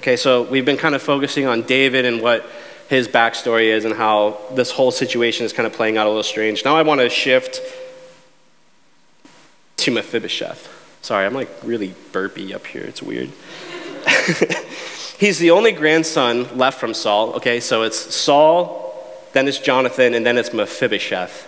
Okay, 0.02 0.16
so 0.16 0.44
we've 0.44 0.66
been 0.66 0.78
kind 0.78 0.96
of 0.96 1.02
focusing 1.02 1.46
on 1.46 1.64
David 1.64 2.06
and 2.06 2.22
what 2.22 2.46
his 2.88 3.08
backstory 3.08 3.66
is 3.66 3.84
and 3.84 3.94
how 3.94 4.40
this 4.54 4.72
whole 4.72 4.92
situation 4.92 5.46
is 5.46 5.54
kind 5.54 5.68
of 5.68 5.74
playing 5.74 5.98
out 5.98 6.06
a 6.06 6.10
little 6.10 6.24
strange. 6.24 6.64
Now 6.64 6.76
I 6.76 6.84
want 6.84 7.02
to 7.02 7.10
shift 7.10 7.62
to 9.78 9.92
Mephibosheth. 9.92 10.74
Sorry, 11.02 11.26
I'm 11.26 11.34
like 11.34 11.50
really 11.64 11.94
burpy 12.12 12.54
up 12.54 12.66
here. 12.66 12.84
It's 12.84 13.02
weird. 13.02 13.32
He's 15.18 15.40
the 15.40 15.52
only 15.52 15.72
grandson 15.72 16.58
left 16.58 16.80
from 16.80 16.94
Saul. 16.94 17.34
Okay, 17.36 17.60
so 17.60 17.84
it's 17.84 18.16
Saul, 18.16 18.94
then 19.34 19.48
it's 19.48 19.60
Jonathan, 19.60 20.14
and 20.14 20.26
then 20.26 20.38
it's 20.38 20.54
Mephibosheth. 20.54 21.46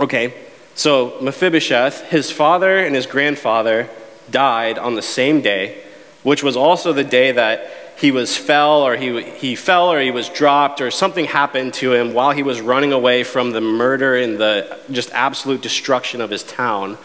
Okay, 0.00 0.32
so 0.74 1.18
Mephibosheth, 1.20 2.08
his 2.08 2.30
father 2.30 2.78
and 2.78 2.94
his 2.94 3.06
grandfather 3.06 3.90
died 4.30 4.78
on 4.78 4.94
the 4.94 5.02
same 5.02 5.42
day, 5.42 5.82
which 6.22 6.42
was 6.42 6.56
also 6.56 6.92
the 6.92 7.04
day 7.04 7.32
that 7.32 7.70
he 7.98 8.12
was 8.12 8.36
fell 8.36 8.82
or 8.82 8.96
he, 8.96 9.22
he 9.22 9.56
fell 9.56 9.92
or 9.92 10.00
he 10.00 10.12
was 10.12 10.28
dropped 10.28 10.80
or 10.80 10.90
something 10.90 11.24
happened 11.24 11.74
to 11.74 11.92
him 11.92 12.14
while 12.14 12.30
he 12.30 12.44
was 12.44 12.60
running 12.60 12.92
away 12.92 13.24
from 13.24 13.50
the 13.50 13.60
murder 13.60 14.16
and 14.16 14.38
the 14.38 14.78
just 14.92 15.10
absolute 15.10 15.60
destruction 15.60 16.20
of 16.20 16.30
his 16.30 16.44
town 16.44 16.96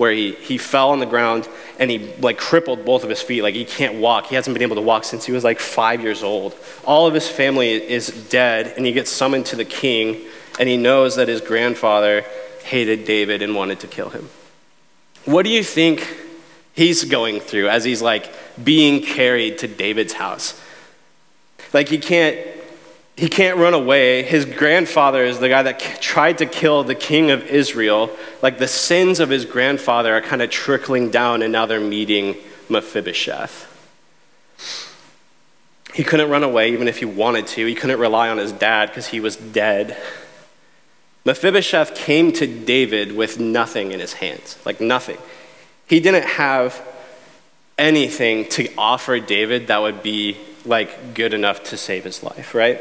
where 0.00 0.12
he, 0.12 0.32
he 0.32 0.56
fell 0.56 0.92
on 0.92 0.98
the 0.98 1.04
ground 1.04 1.46
and 1.78 1.90
he 1.90 1.98
like 2.20 2.38
crippled 2.38 2.86
both 2.86 3.04
of 3.04 3.10
his 3.10 3.20
feet. 3.20 3.42
Like 3.42 3.54
he 3.54 3.66
can't 3.66 3.96
walk. 3.96 4.28
He 4.28 4.34
hasn't 4.34 4.54
been 4.54 4.62
able 4.62 4.76
to 4.76 4.80
walk 4.82 5.04
since 5.04 5.26
he 5.26 5.32
was 5.32 5.44
like 5.44 5.60
five 5.60 6.00
years 6.00 6.22
old. 6.22 6.54
All 6.86 7.06
of 7.06 7.12
his 7.12 7.28
family 7.28 7.68
is 7.68 8.08
dead, 8.30 8.72
and 8.78 8.86
he 8.86 8.92
gets 8.92 9.10
summoned 9.10 9.44
to 9.46 9.56
the 9.56 9.66
king, 9.66 10.22
and 10.58 10.70
he 10.70 10.78
knows 10.78 11.16
that 11.16 11.28
his 11.28 11.42
grandfather 11.42 12.24
hated 12.64 13.04
David 13.04 13.42
and 13.42 13.54
wanted 13.54 13.80
to 13.80 13.88
kill 13.88 14.08
him. 14.08 14.30
What 15.26 15.42
do 15.42 15.50
you 15.50 15.62
think 15.62 16.08
he's 16.72 17.04
going 17.04 17.40
through 17.40 17.68
as 17.68 17.84
he's 17.84 18.00
like 18.00 18.32
being 18.64 19.02
carried 19.02 19.58
to 19.58 19.68
David's 19.68 20.14
house? 20.14 20.58
Like 21.74 21.90
he 21.90 21.98
can't 21.98 22.38
he 23.20 23.28
can't 23.28 23.58
run 23.58 23.74
away. 23.74 24.22
His 24.22 24.46
grandfather 24.46 25.22
is 25.22 25.38
the 25.38 25.50
guy 25.50 25.62
that 25.64 25.78
tried 26.00 26.38
to 26.38 26.46
kill 26.46 26.84
the 26.84 26.94
king 26.94 27.30
of 27.30 27.44
Israel. 27.48 28.08
Like 28.40 28.56
the 28.56 28.66
sins 28.66 29.20
of 29.20 29.28
his 29.28 29.44
grandfather 29.44 30.14
are 30.16 30.22
kind 30.22 30.40
of 30.40 30.48
trickling 30.48 31.10
down, 31.10 31.42
and 31.42 31.52
now 31.52 31.66
they're 31.66 31.80
meeting 31.80 32.34
Mephibosheth. 32.70 33.66
He 35.92 36.02
couldn't 36.02 36.30
run 36.30 36.42
away 36.42 36.72
even 36.72 36.88
if 36.88 36.96
he 36.96 37.04
wanted 37.04 37.46
to. 37.48 37.66
He 37.66 37.74
couldn't 37.74 38.00
rely 38.00 38.30
on 38.30 38.38
his 38.38 38.52
dad 38.52 38.88
because 38.88 39.08
he 39.08 39.20
was 39.20 39.36
dead. 39.36 39.98
Mephibosheth 41.26 41.94
came 41.94 42.32
to 42.32 42.46
David 42.46 43.14
with 43.14 43.38
nothing 43.38 43.92
in 43.92 44.00
his 44.00 44.14
hands, 44.14 44.56
like 44.64 44.80
nothing. 44.80 45.18
He 45.86 46.00
didn't 46.00 46.24
have 46.24 46.80
anything 47.76 48.46
to 48.46 48.74
offer 48.78 49.20
David 49.20 49.66
that 49.66 49.82
would 49.82 50.02
be 50.02 50.38
like 50.64 51.12
good 51.12 51.34
enough 51.34 51.64
to 51.64 51.76
save 51.76 52.04
his 52.04 52.22
life, 52.22 52.54
right? 52.54 52.80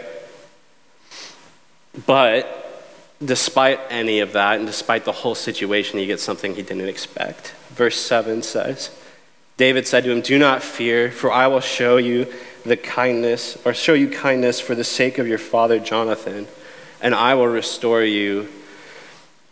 But 2.05 2.55
despite 3.23 3.79
any 3.89 4.19
of 4.19 4.33
that, 4.33 4.57
and 4.57 4.65
despite 4.65 5.05
the 5.05 5.11
whole 5.11 5.35
situation, 5.35 5.99
he 5.99 6.05
gets 6.05 6.23
something 6.23 6.55
he 6.55 6.61
didn't 6.61 6.87
expect. 6.87 7.53
Verse 7.69 7.99
7 7.99 8.41
says, 8.43 8.95
David 9.57 9.87
said 9.87 10.05
to 10.05 10.11
him, 10.11 10.21
Do 10.21 10.39
not 10.39 10.63
fear, 10.63 11.11
for 11.11 11.31
I 11.31 11.47
will 11.47 11.59
show 11.59 11.97
you 11.97 12.31
the 12.65 12.77
kindness, 12.77 13.57
or 13.65 13.73
show 13.73 13.93
you 13.93 14.09
kindness 14.09 14.59
for 14.59 14.75
the 14.75 14.83
sake 14.83 15.17
of 15.17 15.27
your 15.27 15.37
father 15.37 15.79
Jonathan, 15.79 16.47
and 17.01 17.13
I 17.13 17.33
will 17.35 17.47
restore 17.47 18.03
you 18.03 18.47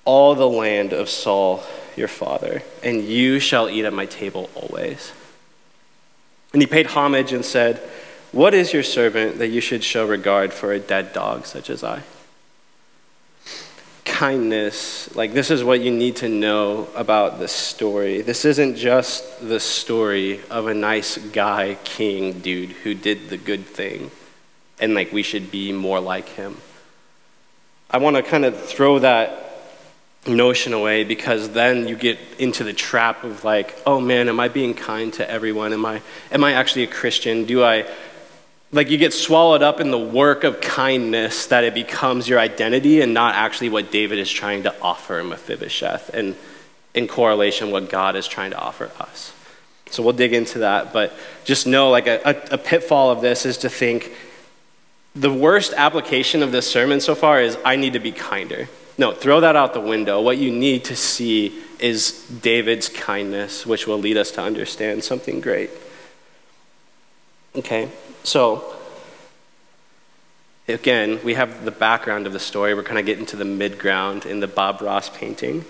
all 0.06 0.36
the 0.36 0.48
land 0.48 0.94
of 0.94 1.10
Saul 1.10 1.64
your 1.98 2.08
father, 2.08 2.62
and 2.84 3.04
you 3.04 3.40
shall 3.40 3.70
eat 3.70 3.84
at 3.84 3.94
my 3.94 4.06
table 4.06 4.50
always. 4.56 5.12
And 6.54 6.62
he 6.62 6.68
paid 6.68 6.88
homage 6.88 7.34
and 7.34 7.44
said, 7.44 7.78
What 8.32 8.54
is 8.54 8.72
your 8.72 8.84
servant 8.84 9.40
that 9.40 9.48
you 9.48 9.60
should 9.60 9.84
show 9.84 10.08
regard 10.08 10.54
for 10.54 10.72
a 10.72 10.80
dead 10.80 11.12
dog 11.12 11.46
such 11.46 11.70
as 11.70 11.84
I? 11.84 12.04
Kindness, 14.18 15.16
like 15.16 15.32
this 15.32 15.52
is 15.52 15.64
what 15.64 15.80
you 15.80 15.92
need 15.92 16.16
to 16.16 16.28
know 16.28 16.88
about 16.96 17.38
this 17.38 17.52
story. 17.52 18.24
This 18.24 18.46
isn't 18.46 18.76
just 18.76 19.48
the 19.48 19.60
story 19.60 20.42
of 20.50 20.66
a 20.66 20.74
nice 20.74 21.20
guy, 21.20 21.78
king 21.84 22.40
dude 22.40 22.72
who 22.72 22.96
did 22.96 23.30
the 23.30 23.38
good 23.38 23.64
thing, 23.64 24.10
and 24.80 24.96
like 24.96 25.14
we 25.14 25.22
should 25.22 25.52
be 25.52 25.72
more 25.72 26.00
like 26.00 26.30
him. 26.30 26.58
I 27.92 28.00
want 28.00 28.16
to 28.16 28.24
kind 28.24 28.44
of 28.44 28.60
throw 28.60 28.98
that 28.98 29.30
notion 30.26 30.74
away 30.74 31.04
because 31.04 31.50
then 31.50 31.88
you 31.88 31.96
get 31.96 32.18
into 32.40 32.64
the 32.64 32.74
trap 32.74 33.24
of 33.24 33.44
like, 33.44 33.76
oh 33.86 34.02
man, 34.02 34.30
am 34.30 34.40
I 34.40 34.48
being 34.48 34.74
kind 34.74 35.14
to 35.14 35.30
everyone? 35.30 35.74
Am 35.74 35.86
I 35.86 36.02
am 36.32 36.44
I 36.44 36.54
actually 36.54 36.86
a 36.86 36.88
Christian? 36.88 37.46
Do 37.46 37.64
I 37.64 37.86
like 38.72 38.90
you 38.90 38.98
get 38.98 39.14
swallowed 39.14 39.64
up 39.64 39.80
in 39.80 39.92
the 39.92 39.98
work 39.98 40.44
of 40.44 40.60
kindness 40.60 41.48
that 41.48 41.64
it 41.64 41.74
becomes 41.74 42.28
your 42.28 42.40
identity 42.40 43.02
and 43.02 43.14
not 43.14 43.36
actually 43.36 43.70
what 43.70 43.92
David 43.92 44.20
is 44.20 44.30
trying 44.30 44.64
to 44.64 44.82
offer 44.82 45.24
Mephibosheth 45.24 46.10
and 46.14 46.36
in 46.94 47.08
correlation 47.08 47.72
what 47.72 47.90
God 47.90 48.16
is 48.16 48.28
trying 48.28 48.52
to 48.52 48.58
offer 48.58 48.92
us. 49.00 49.34
So 49.90 50.04
we'll 50.04 50.14
dig 50.14 50.34
into 50.34 50.60
that, 50.60 50.92
but 50.92 51.14
just 51.46 51.66
know 51.66 51.90
like 51.90 52.08
a, 52.08 52.20
a, 52.26 52.56
a 52.56 52.58
pitfall 52.58 53.10
of 53.12 53.22
this 53.22 53.46
is 53.46 53.58
to 53.60 53.70
think 53.70 54.12
the 55.16 55.32
worst 55.32 55.74
application 55.74 56.44
of 56.44 56.52
this 56.52 56.70
sermon 56.70 57.00
so 57.00 57.16
far 57.16 57.42
is 57.42 57.58
I 57.64 57.78
need 57.78 57.94
to 57.94 58.00
be 58.00 58.12
kinder. 58.12 58.68
No, 58.98 59.14
throw 59.14 59.40
that 59.42 59.56
out 59.56 59.74
the 59.74 59.80
window. 59.80 60.22
What 60.22 60.38
you 60.38 60.52
need 60.52 60.86
to 60.86 60.96
see 60.96 61.62
is 61.80 62.28
David's 62.42 62.90
kindness, 62.90 63.66
which 63.66 63.88
will 63.88 64.00
lead 64.00 64.18
us 64.18 64.32
to 64.32 64.42
understand 64.42 65.04
something 65.04 65.40
great. 65.40 65.70
Okay, 67.58 67.90
so, 68.22 68.76
again, 70.68 71.20
we 71.24 71.34
have 71.34 71.66
the 71.66 71.72
background 71.72 72.28
of 72.28 72.34
the 72.34 72.40
story. 72.40 72.76
We're 72.76 72.84
kind 72.84 73.00
of 73.00 73.08
getting 73.08 73.26
to 73.28 73.36
the 73.36 73.46
midground 73.46 74.28
in 74.28 74.42
the 74.42 74.48
Bob 74.48 74.80
Ross 74.80 75.10
painting. 75.10 75.66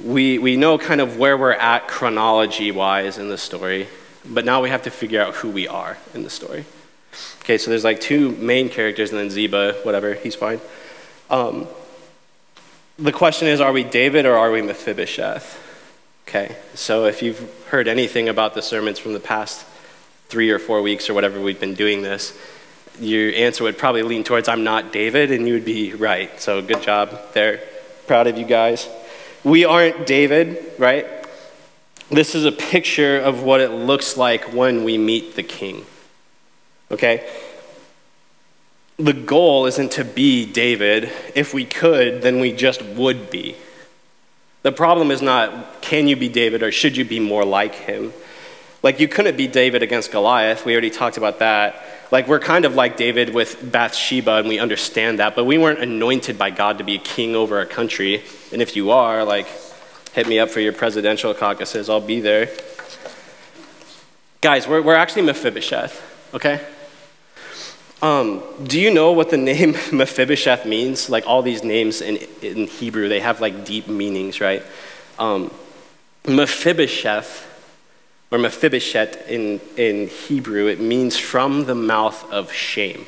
We, 0.00 0.38
we 0.38 0.56
know 0.56 0.78
kind 0.78 1.00
of 1.00 1.16
where 1.16 1.36
we're 1.36 1.54
at 1.54 1.88
chronology 1.88 2.70
wise 2.70 3.18
in 3.18 3.28
the 3.28 3.36
story, 3.36 3.88
but 4.24 4.44
now 4.44 4.62
we 4.62 4.70
have 4.70 4.82
to 4.82 4.92
figure 4.92 5.20
out 5.20 5.34
who 5.34 5.50
we 5.50 5.66
are 5.66 5.98
in 6.14 6.22
the 6.22 6.30
story. 6.30 6.64
Okay, 7.40 7.58
so 7.58 7.72
there's 7.72 7.82
like 7.82 8.00
two 8.00 8.30
main 8.36 8.68
characters 8.68 9.10
and 9.10 9.18
then 9.18 9.28
Ziba, 9.28 9.80
whatever, 9.82 10.14
he's 10.14 10.36
fine. 10.36 10.60
Um, 11.30 11.66
the 12.96 13.12
question 13.12 13.48
is 13.48 13.60
are 13.60 13.72
we 13.72 13.82
David 13.82 14.24
or 14.24 14.36
are 14.36 14.52
we 14.52 14.62
Mephibosheth? 14.62 15.58
Okay, 16.28 16.54
so 16.74 17.06
if 17.06 17.22
you've 17.22 17.66
heard 17.66 17.88
anything 17.88 18.28
about 18.28 18.54
the 18.54 18.62
sermons 18.62 19.00
from 19.00 19.14
the 19.14 19.20
past 19.20 19.66
three 20.32 20.50
or 20.50 20.58
four 20.58 20.80
weeks 20.80 21.10
or 21.10 21.14
whatever 21.14 21.38
we've 21.38 21.60
been 21.60 21.74
doing 21.74 22.00
this, 22.00 22.36
your 22.98 23.34
answer 23.34 23.64
would 23.64 23.76
probably 23.76 24.02
lean 24.02 24.24
towards, 24.24 24.48
I'm 24.48 24.64
not 24.64 24.90
David, 24.90 25.30
and 25.30 25.46
you 25.46 25.52
would 25.52 25.64
be 25.66 25.92
right. 25.92 26.40
So 26.40 26.62
good 26.62 26.82
job 26.82 27.20
there. 27.34 27.60
Proud 28.06 28.26
of 28.28 28.38
you 28.38 28.46
guys. 28.46 28.88
We 29.44 29.66
aren't 29.66 30.06
David, 30.06 30.72
right? 30.78 31.06
This 32.08 32.34
is 32.34 32.46
a 32.46 32.52
picture 32.52 33.18
of 33.18 33.42
what 33.42 33.60
it 33.60 33.72
looks 33.72 34.16
like 34.16 34.54
when 34.54 34.84
we 34.84 34.96
meet 34.96 35.36
the 35.36 35.42
king. 35.42 35.84
Okay? 36.90 37.28
The 38.96 39.12
goal 39.12 39.66
isn't 39.66 39.92
to 39.92 40.04
be 40.04 40.50
David. 40.50 41.12
If 41.34 41.52
we 41.52 41.66
could, 41.66 42.22
then 42.22 42.40
we 42.40 42.52
just 42.52 42.82
would 42.82 43.30
be. 43.30 43.54
The 44.62 44.72
problem 44.72 45.10
is 45.10 45.20
not 45.20 45.82
can 45.82 46.08
you 46.08 46.16
be 46.16 46.30
David 46.30 46.62
or 46.62 46.72
should 46.72 46.96
you 46.96 47.04
be 47.04 47.20
more 47.20 47.44
like 47.44 47.74
him? 47.74 48.14
Like, 48.82 48.98
you 48.98 49.08
couldn't 49.08 49.36
be 49.36 49.46
David 49.46 49.82
against 49.82 50.10
Goliath. 50.10 50.64
We 50.64 50.72
already 50.72 50.90
talked 50.90 51.16
about 51.16 51.38
that. 51.38 51.82
Like, 52.10 52.26
we're 52.26 52.40
kind 52.40 52.64
of 52.64 52.74
like 52.74 52.96
David 52.96 53.32
with 53.32 53.70
Bathsheba, 53.70 54.36
and 54.36 54.48
we 54.48 54.58
understand 54.58 55.18
that, 55.18 55.36
but 55.36 55.44
we 55.44 55.56
weren't 55.56 55.78
anointed 55.78 56.36
by 56.36 56.50
God 56.50 56.78
to 56.78 56.84
be 56.84 56.98
king 56.98 57.36
over 57.36 57.60
a 57.60 57.66
country. 57.66 58.22
And 58.52 58.60
if 58.60 58.76
you 58.76 58.90
are, 58.90 59.24
like, 59.24 59.46
hit 60.12 60.28
me 60.28 60.38
up 60.38 60.50
for 60.50 60.60
your 60.60 60.72
presidential 60.72 61.32
caucuses. 61.32 61.88
I'll 61.88 62.00
be 62.00 62.20
there. 62.20 62.50
Guys, 64.40 64.66
we're, 64.68 64.82
we're 64.82 64.94
actually 64.94 65.22
Mephibosheth, 65.22 66.34
okay? 66.34 66.60
Um, 68.02 68.42
do 68.64 68.80
you 68.80 68.92
know 68.92 69.12
what 69.12 69.30
the 69.30 69.36
name 69.52 69.72
Mephibosheth 69.92 70.66
means? 70.66 71.08
Like 71.08 71.26
all 71.26 71.42
these 71.42 71.62
names 71.62 72.00
in, 72.02 72.18
in 72.42 72.66
Hebrew, 72.66 73.08
they 73.08 73.20
have 73.20 73.40
like 73.40 73.64
deep 73.64 73.88
meanings, 73.88 74.40
right? 74.40 74.62
Um, 75.18 75.50
Mephibosheth 76.26 77.48
or 78.32 78.38
Mephibosheth 78.38 79.28
in, 79.28 79.60
in 79.76 80.08
Hebrew, 80.08 80.66
it 80.66 80.80
means 80.80 81.18
from 81.18 81.66
the 81.66 81.74
mouth 81.74 82.32
of 82.32 82.50
shame. 82.50 83.04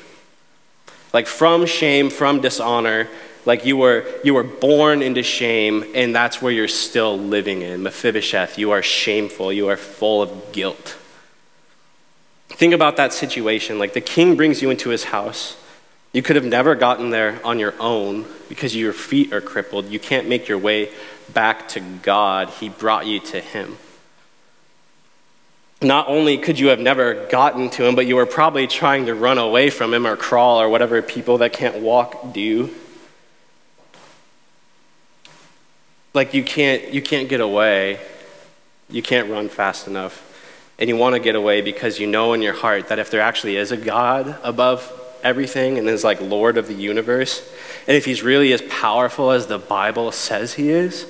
Like 1.15 1.27
from 1.27 1.65
shame, 1.65 2.11
from 2.11 2.43
dishonor, 2.43 3.09
like 3.47 3.65
you 3.65 3.79
were, 3.79 4.05
you 4.23 4.35
were 4.35 4.43
born 4.43 5.01
into 5.01 5.23
shame, 5.23 5.85
and 5.95 6.15
that's 6.15 6.43
where 6.43 6.53
you're 6.53 6.69
still 6.69 7.19
living 7.19 7.63
in. 7.63 7.83
Mephibosheth, 7.83 8.59
you 8.59 8.73
are 8.73 8.83
shameful, 8.83 9.51
you 9.51 9.69
are 9.69 9.79
full 9.79 10.21
of 10.21 10.53
guilt. 10.53 10.99
Think 12.51 12.75
about 12.75 12.99
that 12.99 13.15
situation. 13.15 13.79
Like 13.79 13.95
the 13.95 14.03
king 14.03 14.37
brings 14.37 14.61
you 14.61 14.69
into 14.69 14.91
his 14.91 15.05
house. 15.05 15.57
You 16.13 16.23
could 16.23 16.37
have 16.37 16.45
never 16.45 16.75
gotten 16.75 17.11
there 17.11 17.41
on 17.45 17.59
your 17.59 17.75
own 17.81 18.27
because 18.49 18.77
your 18.77 18.93
feet 18.93 19.33
are 19.33 19.41
crippled. 19.41 19.87
You 19.87 19.99
can't 19.99 20.29
make 20.29 20.49
your 20.49 20.59
way 20.59 20.91
back 21.33 21.69
to 21.69 21.81
God. 21.81 22.51
He 22.51 22.69
brought 22.69 23.07
you 23.07 23.21
to 23.21 23.41
him 23.41 23.79
not 25.85 26.09
only 26.09 26.39
could 26.39 26.59
you 26.59 26.69
have 26.69 26.81
never 26.81 27.27
gotten 27.29 27.71
to 27.71 27.85
him, 27.85 27.95
but 27.95 28.07
you 28.07 28.17
were 28.17 28.27
probably 28.27 28.67
trying 28.67 29.07
to 29.07 29.15
run 29.15 29.39
away 29.39 29.71
from 29.71 29.95
him 29.95 30.07
or 30.07 30.17
crawl 30.17 30.61
or 30.61 30.69
whatever 30.69 31.01
people 31.03 31.39
that 31.39 31.53
can't 31.53 31.77
walk 31.77 32.33
do. 32.33 32.71
Like 36.13 36.33
you 36.35 36.45
can't 36.45 36.93
you 36.93 37.03
can't 37.03 37.29
get 37.29 37.41
away. 37.41 37.99
You 38.89 39.03
can't 39.03 39.31
run 39.31 39.49
fast 39.49 39.87
enough. 39.87 40.31
And 40.79 40.89
you 40.89 40.97
want 40.97 41.15
to 41.15 41.21
get 41.21 41.35
away 41.35 41.61
because 41.61 41.99
you 41.99 42.07
know 42.07 42.33
in 42.33 42.43
your 42.43 42.53
heart 42.53 42.89
that 42.89 42.99
if 42.99 43.11
there 43.11 43.21
actually 43.21 43.57
is 43.57 43.71
a 43.73 43.77
God 43.77 44.39
above 44.43 44.93
everything 45.23 45.79
and 45.79 45.89
is 45.89 46.05
like 46.05 46.21
Lord 46.21 46.57
of 46.59 46.69
the 46.69 46.75
universe, 46.75 47.49
and 47.87 47.97
if 47.97 48.05
he's 48.05 48.23
really 48.23 48.53
as 48.53 48.63
powerful 48.63 49.31
as 49.31 49.47
the 49.47 49.59
Bible 49.59 50.13
says 50.13 50.55
he 50.55 50.71
is, 50.71 51.07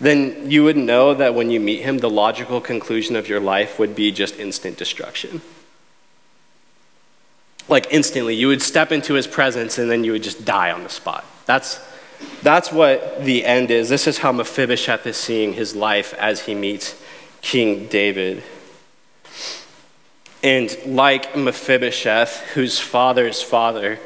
then 0.00 0.50
you 0.50 0.64
would 0.64 0.76
know 0.76 1.12
that 1.14 1.34
when 1.34 1.50
you 1.50 1.60
meet 1.60 1.82
him, 1.82 1.98
the 1.98 2.08
logical 2.08 2.60
conclusion 2.60 3.16
of 3.16 3.28
your 3.28 3.40
life 3.40 3.78
would 3.78 3.94
be 3.94 4.10
just 4.10 4.38
instant 4.38 4.78
destruction. 4.78 5.42
Like 7.68 7.86
instantly, 7.90 8.34
you 8.34 8.48
would 8.48 8.62
step 8.62 8.90
into 8.90 9.14
his 9.14 9.26
presence 9.26 9.78
and 9.78 9.90
then 9.90 10.02
you 10.02 10.12
would 10.12 10.22
just 10.22 10.44
die 10.44 10.72
on 10.72 10.82
the 10.82 10.88
spot. 10.88 11.24
That's, 11.44 11.78
That's 12.42 12.72
what 12.72 13.24
the 13.24 13.44
end 13.44 13.70
is. 13.70 13.88
This 13.88 14.06
is 14.06 14.18
how 14.18 14.32
Mephibosheth 14.32 15.06
is 15.06 15.16
seeing 15.16 15.52
his 15.52 15.76
life 15.76 16.14
as 16.14 16.40
he 16.46 16.54
meets 16.54 17.00
King 17.42 17.86
David. 17.86 18.42
And 20.42 20.76
like 20.86 21.36
Mephibosheth, 21.36 22.40
whose 22.54 22.78
father's 22.78 23.42
father 23.42 23.98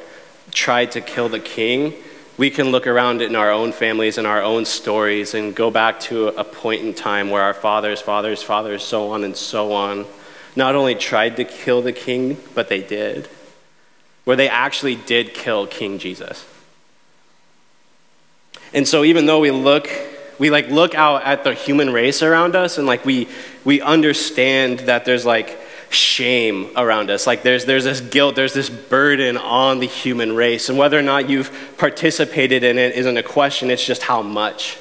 tried 0.51 0.91
to 0.93 1.01
kill 1.01 1.29
the 1.29 1.41
king, 1.41 1.95
we 2.37 2.51
can 2.51 2.71
look 2.71 2.87
around 2.87 3.23
in 3.23 3.37
our 3.37 3.51
own 3.51 3.73
families 3.73 4.19
and 4.19 4.27
our 4.27 4.43
own 4.43 4.65
stories 4.65 5.35
and 5.35 5.55
go 5.55 5.71
back 5.71 6.01
to 6.01 6.29
a 6.29 6.45
point 6.45 6.83
in 6.83 6.93
time 6.93 7.31
where 7.31 7.43
our 7.43 7.55
fathers, 7.55 8.01
fathers, 8.01 8.43
fathers, 8.43 8.83
so 8.83 9.11
on 9.13 9.23
and 9.23 9.37
so 9.37 9.73
on, 9.73 10.05
not 10.57 10.75
only 10.75 10.95
tried 10.95 11.37
to 11.37 11.45
kill 11.45 11.83
the 11.83 11.93
king, 11.93 12.37
but 12.55 12.69
they 12.69 12.83
did. 12.83 13.29
Where 14.25 14.37
they 14.37 14.49
actually 14.49 14.97
did 14.97 15.35
kill 15.35 15.67
King 15.67 15.99
Jesus. 15.99 16.45
And 18.73 18.89
so 18.89 19.05
even 19.05 19.27
though 19.27 19.41
we 19.41 19.51
look 19.51 19.89
we 20.39 20.51
like 20.51 20.69
look 20.69 20.97
out 20.97 21.23
at 21.23 21.45
the 21.45 21.55
human 21.55 21.93
race 21.93 22.21
around 22.21 22.57
us 22.57 22.77
and 22.79 22.89
like 22.89 23.05
we 23.05 23.29
we 23.65 23.81
understand 23.81 24.81
that 24.81 25.05
there's 25.05 25.25
like 25.25 25.59
shame 25.95 26.71
around 26.77 27.11
us. 27.11 27.27
Like 27.27 27.43
there's, 27.43 27.65
there's 27.65 27.85
this 27.85 28.01
guilt, 28.01 28.37
there's 28.37 28.53
this 28.53 28.69
burden 28.69 29.37
on 29.37 29.79
the 29.79 29.87
human 29.87 30.35
race. 30.35 30.69
And 30.69 30.77
whether 30.77 30.99
or 30.99 31.03
not 31.03 31.29
you've 31.29 31.77
participated 31.79 32.63
in 32.65 32.79
it 32.79 32.95
isn't 32.95 33.17
a 33.17 33.23
question, 33.23 33.71
it's 33.71 33.85
just 33.85 34.03
how 34.03 34.23
much. 34.23 34.79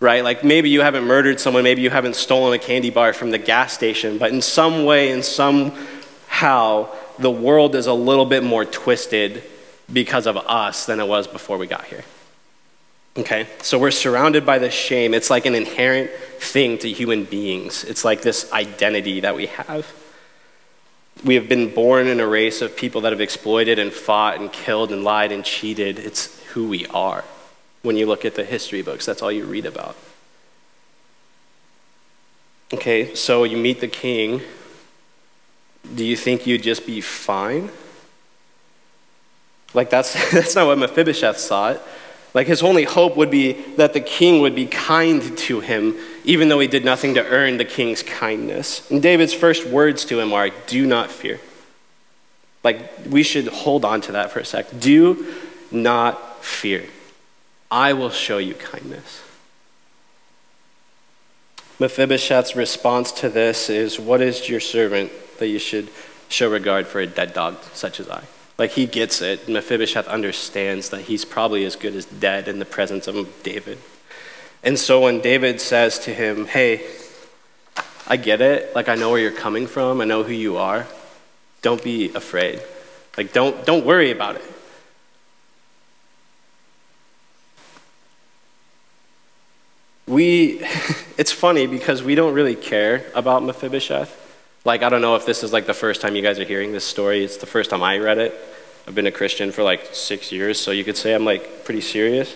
Right? 0.00 0.24
Like 0.24 0.42
maybe 0.42 0.68
you 0.70 0.80
haven't 0.80 1.04
murdered 1.04 1.38
someone, 1.38 1.62
maybe 1.62 1.82
you 1.82 1.90
haven't 1.90 2.16
stolen 2.16 2.52
a 2.52 2.58
candy 2.58 2.90
bar 2.90 3.12
from 3.12 3.30
the 3.30 3.38
gas 3.38 3.72
station, 3.72 4.18
but 4.18 4.32
in 4.32 4.42
some 4.42 4.84
way, 4.84 5.12
in 5.12 5.22
somehow, 5.22 6.88
the 7.18 7.30
world 7.30 7.76
is 7.76 7.86
a 7.86 7.92
little 7.92 8.26
bit 8.26 8.42
more 8.42 8.64
twisted 8.64 9.44
because 9.92 10.26
of 10.26 10.36
us 10.36 10.86
than 10.86 10.98
it 10.98 11.06
was 11.06 11.28
before 11.28 11.58
we 11.58 11.66
got 11.66 11.84
here. 11.84 12.04
Okay? 13.16 13.46
So 13.60 13.78
we're 13.78 13.90
surrounded 13.90 14.44
by 14.44 14.58
this 14.58 14.74
shame. 14.74 15.14
It's 15.14 15.30
like 15.30 15.46
an 15.46 15.54
inherent 15.54 16.10
thing 16.40 16.78
to 16.78 16.90
human 16.90 17.24
beings, 17.24 17.84
it's 17.84 18.04
like 18.04 18.22
this 18.22 18.52
identity 18.52 19.20
that 19.20 19.36
we 19.36 19.46
have. 19.46 20.01
We 21.24 21.34
have 21.36 21.48
been 21.48 21.72
born 21.72 22.06
in 22.08 22.20
a 22.20 22.26
race 22.26 22.62
of 22.62 22.76
people 22.76 23.02
that 23.02 23.12
have 23.12 23.20
exploited 23.20 23.78
and 23.78 23.92
fought 23.92 24.40
and 24.40 24.52
killed 24.52 24.90
and 24.90 25.04
lied 25.04 25.30
and 25.30 25.44
cheated. 25.44 25.98
It's 25.98 26.40
who 26.46 26.68
we 26.68 26.86
are. 26.86 27.24
When 27.82 27.96
you 27.96 28.06
look 28.06 28.24
at 28.24 28.34
the 28.34 28.44
history 28.44 28.82
books, 28.82 29.06
that's 29.06 29.22
all 29.22 29.30
you 29.30 29.44
read 29.44 29.66
about. 29.66 29.96
Okay, 32.72 33.14
so 33.14 33.44
you 33.44 33.56
meet 33.56 33.80
the 33.80 33.88
king. 33.88 34.40
Do 35.94 36.04
you 36.04 36.16
think 36.16 36.46
you'd 36.46 36.62
just 36.62 36.86
be 36.86 37.00
fine? 37.00 37.70
Like, 39.74 39.90
that's, 39.90 40.30
that's 40.32 40.54
not 40.54 40.66
what 40.66 40.78
Mephibosheth 40.78 41.36
thought. 41.36 41.80
Like 42.34 42.46
his 42.46 42.62
only 42.62 42.84
hope 42.84 43.16
would 43.16 43.30
be 43.30 43.52
that 43.76 43.92
the 43.92 44.00
king 44.00 44.40
would 44.40 44.54
be 44.54 44.66
kind 44.66 45.36
to 45.38 45.60
him, 45.60 45.96
even 46.24 46.48
though 46.48 46.60
he 46.60 46.68
did 46.68 46.84
nothing 46.84 47.14
to 47.14 47.26
earn 47.26 47.56
the 47.56 47.64
king's 47.64 48.02
kindness. 48.02 48.88
And 48.90 49.02
David's 49.02 49.34
first 49.34 49.66
words 49.66 50.04
to 50.06 50.20
him 50.20 50.32
are, 50.32 50.50
Do 50.66 50.86
not 50.86 51.10
fear. 51.10 51.40
Like, 52.62 52.90
we 53.08 53.22
should 53.22 53.48
hold 53.48 53.84
on 53.84 54.00
to 54.02 54.12
that 54.12 54.30
for 54.30 54.38
a 54.38 54.44
sec. 54.44 54.66
Do 54.78 55.34
not 55.70 56.44
fear. 56.44 56.84
I 57.70 57.92
will 57.92 58.10
show 58.10 58.38
you 58.38 58.54
kindness. 58.54 59.22
Mephibosheth's 61.80 62.54
response 62.54 63.10
to 63.12 63.28
this 63.28 63.68
is, 63.68 63.98
What 63.98 64.20
is 64.20 64.48
your 64.48 64.60
servant 64.60 65.10
that 65.38 65.48
you 65.48 65.58
should 65.58 65.88
show 66.28 66.48
regard 66.50 66.86
for 66.86 67.00
a 67.00 67.06
dead 67.06 67.34
dog 67.34 67.56
such 67.72 67.98
as 67.98 68.08
I? 68.08 68.22
Like 68.58 68.72
he 68.72 68.86
gets 68.86 69.20
it. 69.20 69.48
Mephibosheth 69.48 70.06
understands 70.06 70.90
that 70.90 71.02
he's 71.02 71.24
probably 71.24 71.64
as 71.64 71.74
good 71.74 71.96
as 71.96 72.04
dead 72.04 72.46
in 72.46 72.60
the 72.60 72.64
presence 72.64 73.08
of 73.08 73.42
David. 73.42 73.78
And 74.62 74.78
so 74.78 75.00
when 75.00 75.20
David 75.20 75.60
says 75.60 75.98
to 76.00 76.14
him, 76.14 76.46
Hey, 76.46 76.86
I 78.06 78.16
get 78.16 78.40
it. 78.40 78.74
Like 78.74 78.88
I 78.88 78.94
know 78.94 79.10
where 79.10 79.20
you're 79.20 79.30
coming 79.30 79.66
from. 79.66 80.00
I 80.00 80.04
know 80.04 80.22
who 80.22 80.32
you 80.32 80.56
are. 80.56 80.86
Don't 81.62 81.82
be 81.82 82.12
afraid. 82.14 82.60
Like 83.16 83.32
don't 83.32 83.64
don't 83.64 83.86
worry 83.86 84.10
about 84.10 84.36
it. 84.36 84.44
We 90.06 90.60
it's 91.18 91.32
funny 91.32 91.66
because 91.66 92.02
we 92.02 92.14
don't 92.14 92.34
really 92.34 92.56
care 92.56 93.06
about 93.14 93.42
Mephibosheth. 93.42 94.18
Like 94.64 94.82
I 94.82 94.88
don't 94.88 95.00
know 95.00 95.16
if 95.16 95.24
this 95.24 95.42
is 95.42 95.52
like 95.52 95.66
the 95.66 95.74
first 95.74 96.00
time 96.00 96.16
you 96.16 96.22
guys 96.22 96.38
are 96.38 96.44
hearing 96.44 96.72
this 96.72 96.84
story. 96.84 97.24
It's 97.24 97.38
the 97.38 97.46
first 97.46 97.70
time 97.70 97.82
I 97.82 97.98
read 97.98 98.18
it. 98.18 98.34
I've 98.86 98.94
been 98.96 99.06
a 99.06 99.12
Christian 99.12 99.52
for 99.52 99.62
like 99.62 99.94
six 99.94 100.32
years, 100.32 100.60
so 100.60 100.72
you 100.72 100.82
could 100.82 100.96
say 100.96 101.14
I'm 101.14 101.24
like 101.24 101.64
pretty 101.64 101.80
serious. 101.80 102.34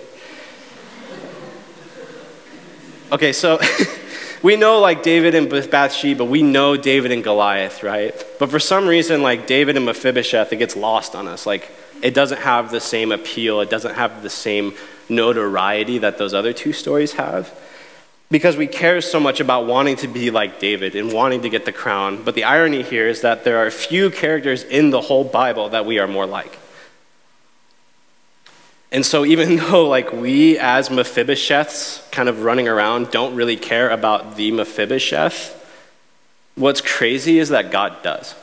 Okay, 3.12 3.32
so 3.32 3.60
we 4.42 4.56
know 4.56 4.80
like 4.80 5.04
David 5.04 5.36
and 5.36 5.48
Bathsheba, 5.48 6.24
we 6.24 6.42
know 6.42 6.76
David 6.76 7.12
and 7.12 7.22
Goliath, 7.22 7.84
right? 7.84 8.12
But 8.40 8.50
for 8.50 8.58
some 8.58 8.88
reason, 8.88 9.22
like 9.22 9.46
David 9.46 9.76
and 9.76 9.86
Mephibosheth, 9.86 10.52
it 10.52 10.56
gets 10.56 10.74
lost 10.74 11.14
on 11.14 11.28
us. 11.28 11.46
Like 11.46 11.70
it 12.02 12.14
doesn't 12.14 12.40
have 12.40 12.72
the 12.72 12.80
same 12.80 13.12
appeal, 13.12 13.60
it 13.60 13.70
doesn't 13.70 13.94
have 13.94 14.24
the 14.24 14.30
same 14.30 14.74
notoriety 15.08 15.98
that 15.98 16.18
those 16.18 16.34
other 16.34 16.52
two 16.52 16.72
stories 16.72 17.12
have 17.12 17.56
because 18.28 18.56
we 18.56 18.66
care 18.66 19.00
so 19.00 19.20
much 19.20 19.38
about 19.38 19.66
wanting 19.66 19.94
to 19.94 20.08
be 20.08 20.32
like 20.32 20.58
David 20.58 20.96
and 20.96 21.12
wanting 21.12 21.42
to 21.42 21.48
get 21.48 21.64
the 21.64 21.70
crown. 21.72 22.24
But 22.24 22.34
the 22.34 22.42
irony 22.42 22.82
here 22.82 23.06
is 23.06 23.20
that 23.20 23.44
there 23.44 23.64
are 23.64 23.70
few 23.70 24.10
characters 24.10 24.64
in 24.64 24.90
the 24.90 25.00
whole 25.00 25.22
Bible 25.22 25.68
that 25.68 25.86
we 25.86 26.00
are 26.00 26.08
more 26.08 26.26
like. 26.26 26.58
And 28.92 29.04
so, 29.04 29.24
even 29.24 29.56
though, 29.70 29.88
like, 29.88 30.12
we 30.12 30.58
as 30.58 30.88
Mephibosheths 30.88 32.10
kind 32.10 32.28
of 32.28 32.42
running 32.42 32.68
around 32.68 33.10
don't 33.10 33.34
really 33.34 33.56
care 33.56 33.90
about 33.90 34.36
the 34.36 34.50
Mephibosheth, 34.52 35.52
what's 36.54 36.80
crazy 36.80 37.38
is 37.38 37.50
that 37.50 37.70
God 37.70 38.02
does. 38.02 38.34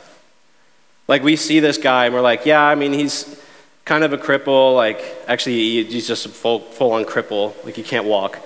Like, 1.07 1.23
we 1.23 1.35
see 1.35 1.59
this 1.59 1.77
guy 1.77 2.05
and 2.05 2.13
we're 2.13 2.21
like, 2.21 2.45
yeah, 2.45 2.63
I 2.63 2.75
mean, 2.75 2.93
he's 2.93 3.41
kind 3.85 4.03
of 4.03 4.13
a 4.13 4.17
cripple. 4.17 4.75
Like, 4.75 5.03
actually, 5.27 5.83
he's 5.83 6.07
just 6.07 6.25
a 6.25 6.29
full, 6.29 6.59
full 6.59 6.93
on 6.93 7.05
cripple. 7.05 7.53
Like, 7.65 7.75
he 7.75 7.83
can't 7.83 8.05
walk. 8.05 8.39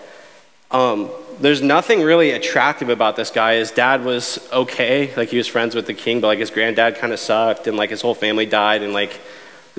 Um, 0.72 1.10
there's 1.40 1.62
nothing 1.62 2.02
really 2.02 2.32
attractive 2.32 2.90
about 2.90 3.16
this 3.16 3.30
guy. 3.30 3.56
His 3.56 3.72
dad 3.72 4.04
was 4.04 4.40
okay, 4.52 5.14
like 5.16 5.30
he 5.30 5.38
was 5.38 5.48
friends 5.48 5.76
with 5.76 5.86
the 5.86 5.94
king, 5.94 6.20
but 6.20 6.28
like 6.28 6.40
his 6.40 6.50
granddad 6.50 6.96
kind 6.96 7.14
of 7.14 7.20
sucked, 7.20 7.68
and 7.68 7.78
like 7.78 7.90
his 7.90 8.02
whole 8.02 8.16
family 8.16 8.46
died, 8.46 8.82
and 8.82 8.94
like 8.94 9.20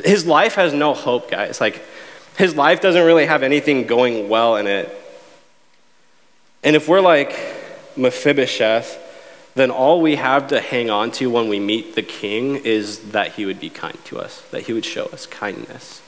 his 0.02 0.26
life 0.26 0.54
has 0.54 0.72
no 0.72 0.94
hope, 0.94 1.30
guys. 1.30 1.60
Like 1.60 1.82
his 2.38 2.54
life 2.54 2.80
doesn't 2.80 3.04
really 3.04 3.26
have 3.26 3.42
anything 3.42 3.86
going 3.86 4.28
well 4.28 4.56
in 4.56 4.68
it. 4.68 4.88
And 6.62 6.76
if 6.76 6.88
we're 6.88 7.00
like 7.00 7.36
Mephibosheth, 7.96 8.96
then 9.56 9.72
all 9.72 10.00
we 10.00 10.14
have 10.14 10.46
to 10.48 10.60
hang 10.60 10.88
on 10.88 11.10
to 11.10 11.28
when 11.28 11.48
we 11.48 11.58
meet 11.58 11.96
the 11.96 12.02
king 12.02 12.54
is 12.54 13.10
that 13.10 13.32
he 13.32 13.44
would 13.44 13.58
be 13.58 13.68
kind 13.68 13.98
to 14.04 14.20
us, 14.20 14.40
that 14.52 14.62
he 14.62 14.72
would 14.72 14.84
show 14.84 15.06
us 15.06 15.26
kindness. 15.26 16.00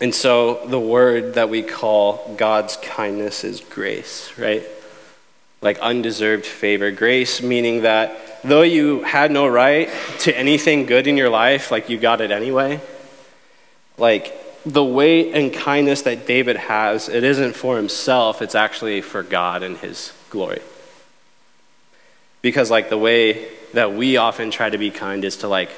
And 0.00 0.12
so 0.12 0.66
the 0.66 0.80
word 0.80 1.34
that 1.34 1.48
we 1.48 1.62
call 1.62 2.34
God's 2.36 2.76
kindness 2.78 3.44
is 3.44 3.60
grace, 3.60 4.36
right? 4.36 4.64
Like 5.62 5.78
undeserved 5.78 6.44
favor. 6.44 6.90
Grace 6.90 7.40
meaning 7.40 7.82
that 7.82 8.42
though 8.42 8.62
you 8.62 9.04
had 9.04 9.30
no 9.30 9.46
right 9.46 9.88
to 10.20 10.36
anything 10.36 10.86
good 10.86 11.06
in 11.06 11.16
your 11.16 11.30
life, 11.30 11.70
like 11.70 11.88
you 11.88 11.98
got 11.98 12.20
it 12.20 12.32
anyway. 12.32 12.80
Like 13.98 14.32
the 14.64 14.84
weight 14.84 15.34
and 15.34 15.52
kindness 15.52 16.02
that 16.02 16.26
David 16.26 16.56
has, 16.56 17.08
it 17.08 17.22
isn't 17.22 17.54
for 17.54 17.76
himself, 17.76 18.42
it's 18.42 18.54
actually 18.54 19.00
for 19.02 19.22
God 19.22 19.62
and 19.62 19.76
his 19.76 20.12
glory. 20.30 20.62
Because 22.42 22.70
like 22.70 22.90
the 22.90 22.98
way 22.98 23.48
that 23.74 23.92
we 23.92 24.16
often 24.16 24.50
try 24.50 24.70
to 24.70 24.78
be 24.78 24.90
kind 24.90 25.24
is 25.24 25.38
to 25.38 25.48
like 25.48 25.70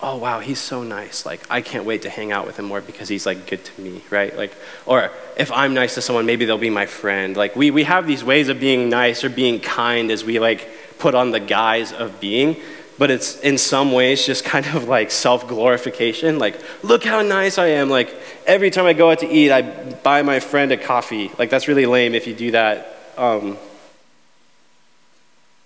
oh 0.00 0.16
wow 0.16 0.38
he's 0.38 0.60
so 0.60 0.82
nice. 0.82 1.26
Like 1.26 1.40
i 1.50 1.60
can't 1.60 1.84
wait 1.84 2.02
to 2.02 2.10
hang 2.10 2.30
out 2.30 2.46
with 2.46 2.58
him 2.58 2.66
more 2.66 2.80
because 2.80 3.08
he's 3.08 3.26
like 3.26 3.46
good 3.48 3.64
to 3.64 3.80
me 3.80 4.02
right? 4.10 4.36
Like 4.36 4.54
or 4.86 5.10
if 5.36 5.50
i'm 5.52 5.74
nice 5.74 5.94
to 5.94 6.02
someone 6.02 6.26
maybe 6.26 6.44
they'll 6.44 6.58
be 6.58 6.70
my 6.70 6.86
friend. 6.86 7.36
Like 7.36 7.56
we, 7.56 7.70
we 7.70 7.84
have 7.84 8.06
these 8.06 8.22
ways 8.22 8.48
of 8.48 8.60
being 8.60 8.88
nice 8.88 9.24
or 9.24 9.30
being 9.30 9.60
kind 9.60 10.10
as 10.10 10.24
we 10.24 10.38
like 10.38 10.68
put 10.98 11.14
on 11.14 11.30
the 11.32 11.40
guise 11.40 11.92
of 11.92 12.20
being 12.20 12.56
but 12.98 13.10
it's 13.10 13.38
in 13.40 13.56
some 13.56 13.92
ways 13.92 14.26
just 14.26 14.44
kind 14.44 14.66
of 14.66 14.88
like 14.88 15.10
self-glorification. 15.10 16.38
Like 16.38 16.60
look 16.82 17.04
how 17.04 17.22
nice 17.22 17.58
i 17.58 17.68
am. 17.68 17.88
Like 17.88 18.14
every 18.46 18.70
time 18.70 18.86
i 18.86 18.92
go 18.92 19.10
out 19.10 19.20
to 19.20 19.28
eat 19.28 19.50
i 19.50 19.62
buy 19.62 20.22
my 20.22 20.40
friend 20.40 20.72
a 20.72 20.76
coffee. 20.76 21.30
Like 21.38 21.50
that's 21.50 21.68
really 21.68 21.86
lame 21.86 22.14
if 22.14 22.26
you 22.26 22.34
do 22.34 22.50
that. 22.50 22.94
Um, 23.16 23.56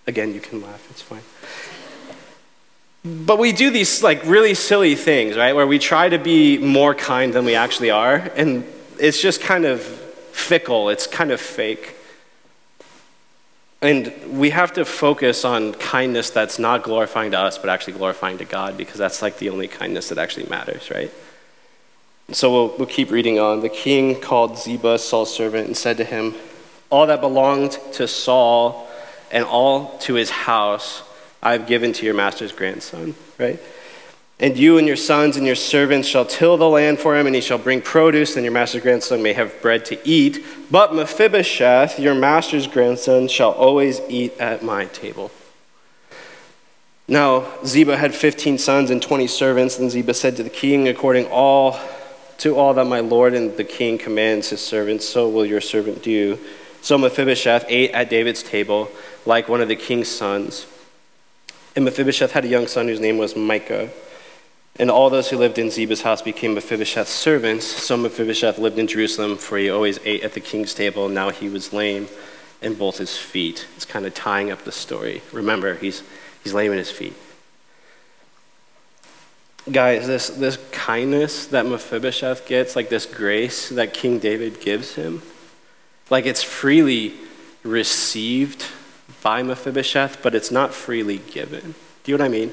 again 0.06 0.34
you 0.34 0.40
can 0.40 0.60
laugh. 0.60 0.86
It's 0.90 1.02
fine. 1.02 1.22
But 3.04 3.38
we 3.38 3.50
do 3.52 3.70
these 3.70 4.02
like 4.02 4.24
really 4.24 4.54
silly 4.54 4.94
things, 4.94 5.36
right? 5.36 5.54
Where 5.54 5.66
we 5.66 5.78
try 5.78 6.08
to 6.08 6.18
be 6.18 6.58
more 6.58 6.94
kind 6.94 7.32
than 7.32 7.44
we 7.44 7.56
actually 7.56 7.90
are, 7.90 8.30
and 8.36 8.64
it's 8.98 9.20
just 9.20 9.40
kind 9.40 9.64
of 9.64 9.82
fickle, 9.82 10.88
it's 10.88 11.06
kind 11.08 11.32
of 11.32 11.40
fake. 11.40 11.96
And 13.82 14.12
we 14.38 14.50
have 14.50 14.72
to 14.74 14.84
focus 14.84 15.44
on 15.44 15.74
kindness 15.74 16.30
that's 16.30 16.58
not 16.58 16.84
glorifying 16.84 17.32
to 17.32 17.38
us, 17.38 17.58
but 17.58 17.68
actually 17.68 17.94
glorifying 17.94 18.38
to 18.38 18.44
God, 18.44 18.76
because 18.76 18.96
that's 18.96 19.20
like 19.20 19.38
the 19.38 19.50
only 19.50 19.66
kindness 19.66 20.08
that 20.10 20.18
actually 20.18 20.46
matters, 20.48 20.88
right? 20.90 21.10
So 22.30 22.52
we'll, 22.52 22.76
we'll 22.78 22.86
keep 22.86 23.10
reading 23.10 23.40
on. 23.40 23.60
The 23.60 23.68
king 23.68 24.20
called 24.20 24.56
Ziba, 24.56 24.98
Saul's 24.98 25.34
servant, 25.34 25.66
and 25.66 25.76
said 25.76 25.96
to 25.96 26.04
him, 26.04 26.34
All 26.90 27.06
that 27.08 27.20
belonged 27.20 27.72
to 27.94 28.06
Saul 28.06 28.88
and 29.32 29.44
all 29.44 29.98
to 29.98 30.14
his 30.14 30.30
house 30.30 31.02
I 31.42 31.52
have 31.52 31.66
given 31.66 31.92
to 31.94 32.06
your 32.06 32.14
master's 32.14 32.52
grandson, 32.52 33.16
right? 33.36 33.58
And 34.40 34.56
you 34.56 34.76
and 34.76 34.88
your 34.88 34.96
sons 34.96 35.36
and 35.36 35.46
your 35.46 35.54
servants 35.54 36.08
shall 36.08 36.24
till 36.24 36.56
the 36.56 36.68
land 36.68 36.98
for 36.98 37.16
him, 37.16 37.26
and 37.26 37.34
he 37.34 37.40
shall 37.40 37.58
bring 37.58 37.80
produce, 37.80 38.34
and 38.34 38.44
your 38.44 38.52
master's 38.52 38.82
grandson 38.82 39.22
may 39.22 39.34
have 39.34 39.62
bread 39.62 39.84
to 39.86 40.08
eat. 40.08 40.44
But 40.70 40.94
Mephibosheth, 40.94 42.00
your 42.00 42.14
master's 42.14 42.66
grandson, 42.66 43.28
shall 43.28 43.52
always 43.52 44.00
eat 44.08 44.36
at 44.38 44.64
my 44.64 44.86
table. 44.86 45.30
Now 47.06 47.46
Ziba 47.64 47.96
had 47.96 48.14
fifteen 48.14 48.58
sons 48.58 48.90
and 48.90 49.02
twenty 49.02 49.26
servants. 49.26 49.78
And 49.78 49.90
Ziba 49.90 50.14
said 50.14 50.36
to 50.36 50.42
the 50.42 50.50
king, 50.50 50.88
According 50.88 51.26
all 51.26 51.78
to 52.38 52.56
all 52.56 52.74
that 52.74 52.86
my 52.86 53.00
lord 53.00 53.34
and 53.34 53.56
the 53.56 53.64
king 53.64 53.98
commands 53.98 54.48
his 54.48 54.60
servants, 54.60 55.08
so 55.08 55.28
will 55.28 55.46
your 55.46 55.60
servant 55.60 56.02
do. 56.02 56.38
So 56.80 56.98
Mephibosheth 56.98 57.66
ate 57.68 57.92
at 57.92 58.10
David's 58.10 58.42
table 58.42 58.90
like 59.24 59.48
one 59.48 59.60
of 59.60 59.68
the 59.68 59.76
king's 59.76 60.08
sons. 60.08 60.66
And 61.76 61.84
Mephibosheth 61.84 62.32
had 62.32 62.44
a 62.44 62.48
young 62.48 62.66
son 62.66 62.88
whose 62.88 62.98
name 62.98 63.18
was 63.18 63.36
Micah. 63.36 63.90
And 64.78 64.90
all 64.90 65.10
those 65.10 65.28
who 65.28 65.36
lived 65.36 65.58
in 65.58 65.68
Ziba's 65.68 66.02
house 66.02 66.22
became 66.22 66.54
Mephibosheth's 66.54 67.10
servants. 67.10 67.66
So 67.66 67.96
Mephibosheth 67.96 68.58
lived 68.58 68.78
in 68.78 68.86
Jerusalem, 68.86 69.36
for 69.36 69.58
he 69.58 69.68
always 69.68 69.98
ate 70.04 70.22
at 70.22 70.32
the 70.32 70.40
king's 70.40 70.74
table. 70.74 71.08
Now 71.08 71.30
he 71.30 71.48
was 71.48 71.72
lame 71.72 72.08
in 72.62 72.74
both 72.74 72.98
his 72.98 73.18
feet. 73.18 73.66
It's 73.76 73.84
kind 73.84 74.06
of 74.06 74.14
tying 74.14 74.50
up 74.50 74.64
the 74.64 74.72
story. 74.72 75.20
Remember, 75.32 75.74
he's, 75.74 76.02
he's 76.42 76.54
lame 76.54 76.72
in 76.72 76.78
his 76.78 76.90
feet. 76.90 77.14
Guys, 79.70 80.06
this, 80.06 80.28
this 80.28 80.58
kindness 80.72 81.46
that 81.46 81.66
Mephibosheth 81.66 82.48
gets, 82.48 82.74
like 82.74 82.88
this 82.88 83.06
grace 83.06 83.68
that 83.68 83.92
King 83.94 84.18
David 84.18 84.60
gives 84.60 84.94
him, 84.94 85.22
like 86.10 86.26
it's 86.26 86.42
freely 86.42 87.14
received 87.62 88.64
by 89.22 89.42
Mephibosheth, 89.42 90.20
but 90.22 90.34
it's 90.34 90.50
not 90.50 90.74
freely 90.74 91.18
given. 91.18 91.74
Do 92.02 92.10
you 92.10 92.18
know 92.18 92.24
what 92.24 92.28
I 92.28 92.32
mean? 92.32 92.52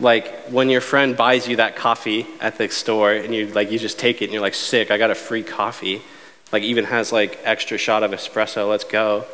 Like 0.00 0.46
when 0.48 0.68
your 0.68 0.80
friend 0.80 1.16
buys 1.16 1.46
you 1.46 1.56
that 1.56 1.76
coffee 1.76 2.26
at 2.40 2.58
the 2.58 2.68
store 2.68 3.12
and 3.12 3.34
you 3.34 3.46
like 3.48 3.70
you 3.70 3.78
just 3.78 3.98
take 3.98 4.22
it 4.22 4.26
and 4.26 4.32
you're 4.32 4.42
like 4.42 4.54
sick, 4.54 4.90
I 4.90 4.98
got 4.98 5.10
a 5.10 5.14
free 5.14 5.42
coffee. 5.42 6.02
Like 6.52 6.62
even 6.62 6.84
has 6.84 7.12
like 7.12 7.38
extra 7.44 7.78
shot 7.78 8.02
of 8.02 8.10
espresso, 8.10 8.68
let's 8.68 8.84
go. 8.84 9.24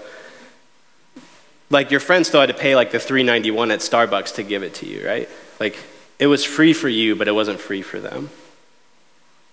Like 1.70 1.90
your 1.90 2.01
friend 2.01 2.27
still 2.27 2.40
had 2.40 2.49
to 2.49 2.55
pay 2.55 2.75
like 2.77 2.90
the 2.90 2.99
391 2.99 3.70
at 3.70 3.81
Starbucks 3.81 4.35
to 4.37 4.42
give 4.42 4.62
it 4.62 4.75
to 4.75 4.87
you, 4.87 5.07
right? 5.07 5.29
Like 5.59 5.77
it 6.18 6.27
was 6.27 6.44
free 6.44 6.73
for 6.73 6.88
you, 6.88 7.16
but 7.16 7.29
it 7.29 7.33
wasn't 7.33 7.61
free 7.61 7.83
for 7.83 8.01
them. 8.01 8.31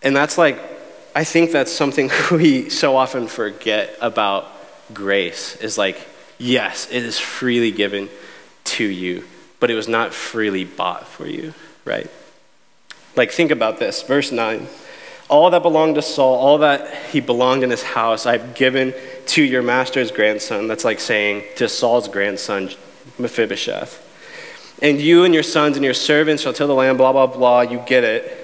And 0.01 0.15
that's 0.15 0.37
like 0.37 0.59
I 1.15 1.23
think 1.23 1.51
that's 1.51 1.71
something 1.71 2.11
we 2.31 2.69
so 2.69 2.97
often 2.97 3.27
forget 3.27 3.95
about 4.01 4.45
grace 4.93 5.55
is 5.57 5.77
like 5.77 5.97
Yes, 6.37 6.87
it 6.91 7.03
is 7.03 7.17
freely 7.17 7.71
given 7.71 8.09
to 8.65 8.83
you, 8.83 9.23
but 9.59 9.71
it 9.71 9.75
was 9.75 9.87
not 9.87 10.13
freely 10.13 10.63
bought 10.63 11.07
for 11.07 11.27
you, 11.27 11.53
right? 11.85 12.09
Like, 13.15 13.31
think 13.31 13.51
about 13.51 13.79
this. 13.79 14.03
Verse 14.03 14.31
9 14.31 14.67
All 15.29 15.49
that 15.49 15.63
belonged 15.63 15.95
to 15.95 16.01
Saul, 16.01 16.35
all 16.35 16.59
that 16.59 16.93
he 17.07 17.19
belonged 17.19 17.63
in 17.63 17.69
his 17.69 17.83
house, 17.83 18.25
I've 18.25 18.55
given 18.55 18.93
to 19.27 19.43
your 19.43 19.63
master's 19.63 20.11
grandson. 20.11 20.67
That's 20.67 20.85
like 20.85 20.99
saying 20.99 21.43
to 21.55 21.67
Saul's 21.67 22.07
grandson, 22.07 22.69
Mephibosheth. 23.17 24.03
And 24.81 25.01
you 25.01 25.23
and 25.23 25.33
your 25.33 25.43
sons 25.43 25.75
and 25.75 25.83
your 25.83 25.95
servants 25.95 26.43
shall 26.43 26.53
till 26.53 26.67
the 26.67 26.75
land, 26.75 26.99
blah, 26.99 27.11
blah, 27.11 27.25
blah. 27.25 27.61
You 27.61 27.79
get 27.87 28.03
it. 28.03 28.43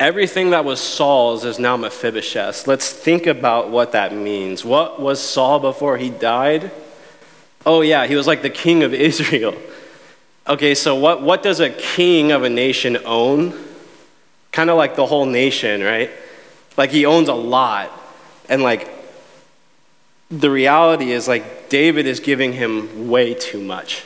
Everything 0.00 0.50
that 0.50 0.64
was 0.64 0.80
Saul's 0.80 1.44
is 1.44 1.58
now 1.58 1.76
Mephibosheth's. 1.76 2.66
Let's 2.66 2.90
think 2.90 3.26
about 3.26 3.70
what 3.70 3.92
that 3.92 4.14
means. 4.14 4.64
What 4.64 5.00
was 5.00 5.20
Saul 5.20 5.58
before 5.58 5.98
he 5.98 6.10
died? 6.10 6.70
Oh, 7.66 7.80
yeah, 7.82 8.06
he 8.06 8.14
was 8.14 8.26
like 8.26 8.40
the 8.40 8.50
king 8.50 8.82
of 8.84 8.94
Israel. 9.10 9.54
Okay, 10.46 10.74
so 10.74 10.94
what, 10.94 11.22
what 11.22 11.42
does 11.42 11.60
a 11.60 11.68
king 11.68 12.30
of 12.32 12.44
a 12.44 12.48
nation 12.48 12.96
own? 13.04 13.52
Kind 14.52 14.70
of 14.70 14.76
like 14.78 14.96
the 14.96 15.04
whole 15.04 15.26
nation, 15.26 15.82
right? 15.82 16.10
Like 16.76 16.90
he 16.90 17.04
owns 17.04 17.28
a 17.28 17.34
lot. 17.34 17.90
And 18.48 18.62
like, 18.62 18.88
the 20.30 20.50
reality 20.50 21.10
is, 21.10 21.28
like, 21.28 21.68
David 21.68 22.06
is 22.06 22.20
giving 22.20 22.52
him 22.52 23.08
way 23.08 23.34
too 23.34 23.60
much, 23.60 24.04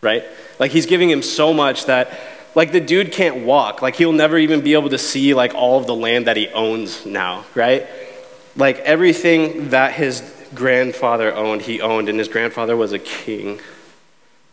right? 0.00 0.24
Like, 0.58 0.72
he's 0.72 0.86
giving 0.86 1.10
him 1.10 1.22
so 1.22 1.52
much 1.52 1.86
that 1.86 2.18
like 2.54 2.72
the 2.72 2.80
dude 2.80 3.12
can't 3.12 3.44
walk. 3.44 3.82
Like 3.82 3.96
he'll 3.96 4.12
never 4.12 4.38
even 4.38 4.60
be 4.60 4.74
able 4.74 4.90
to 4.90 4.98
see 4.98 5.34
like 5.34 5.54
all 5.54 5.78
of 5.78 5.86
the 5.86 5.94
land 5.94 6.26
that 6.26 6.36
he 6.36 6.48
owns 6.48 7.04
now, 7.04 7.44
right? 7.54 7.86
Like 8.56 8.78
everything 8.80 9.70
that 9.70 9.92
his 9.92 10.20
grandfather 10.54 11.34
owned, 11.34 11.62
he 11.62 11.80
owned, 11.80 12.08
and 12.08 12.18
his 12.18 12.28
grandfather 12.28 12.76
was 12.76 12.92
a 12.92 12.98
king. 12.98 13.60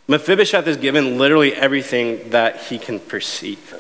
Mephibosheth 0.08 0.68
is 0.68 0.78
given 0.78 1.18
literally 1.18 1.54
everything 1.54 2.30
that 2.32 2.64
he 2.64 2.78
can 2.78 3.00
perceive. 3.00 3.74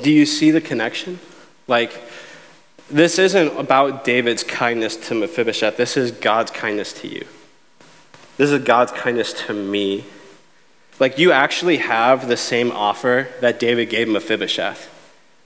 Do 0.00 0.12
you 0.12 0.26
see 0.26 0.50
the 0.50 0.60
connection? 0.60 1.18
Like, 1.66 1.92
this 2.90 3.18
isn't 3.18 3.58
about 3.58 4.04
David's 4.04 4.44
kindness 4.44 4.96
to 5.08 5.14
Mephibosheth. 5.14 5.76
This 5.76 5.96
is 5.96 6.12
God's 6.12 6.50
kindness 6.50 6.92
to 6.94 7.08
you. 7.08 7.26
This 8.36 8.50
is 8.50 8.62
God's 8.62 8.92
kindness 8.92 9.32
to 9.46 9.52
me. 9.52 10.04
Like, 11.00 11.18
you 11.18 11.32
actually 11.32 11.78
have 11.78 12.28
the 12.28 12.36
same 12.36 12.70
offer 12.70 13.28
that 13.40 13.58
David 13.58 13.90
gave 13.90 14.08
Mephibosheth. 14.08 14.94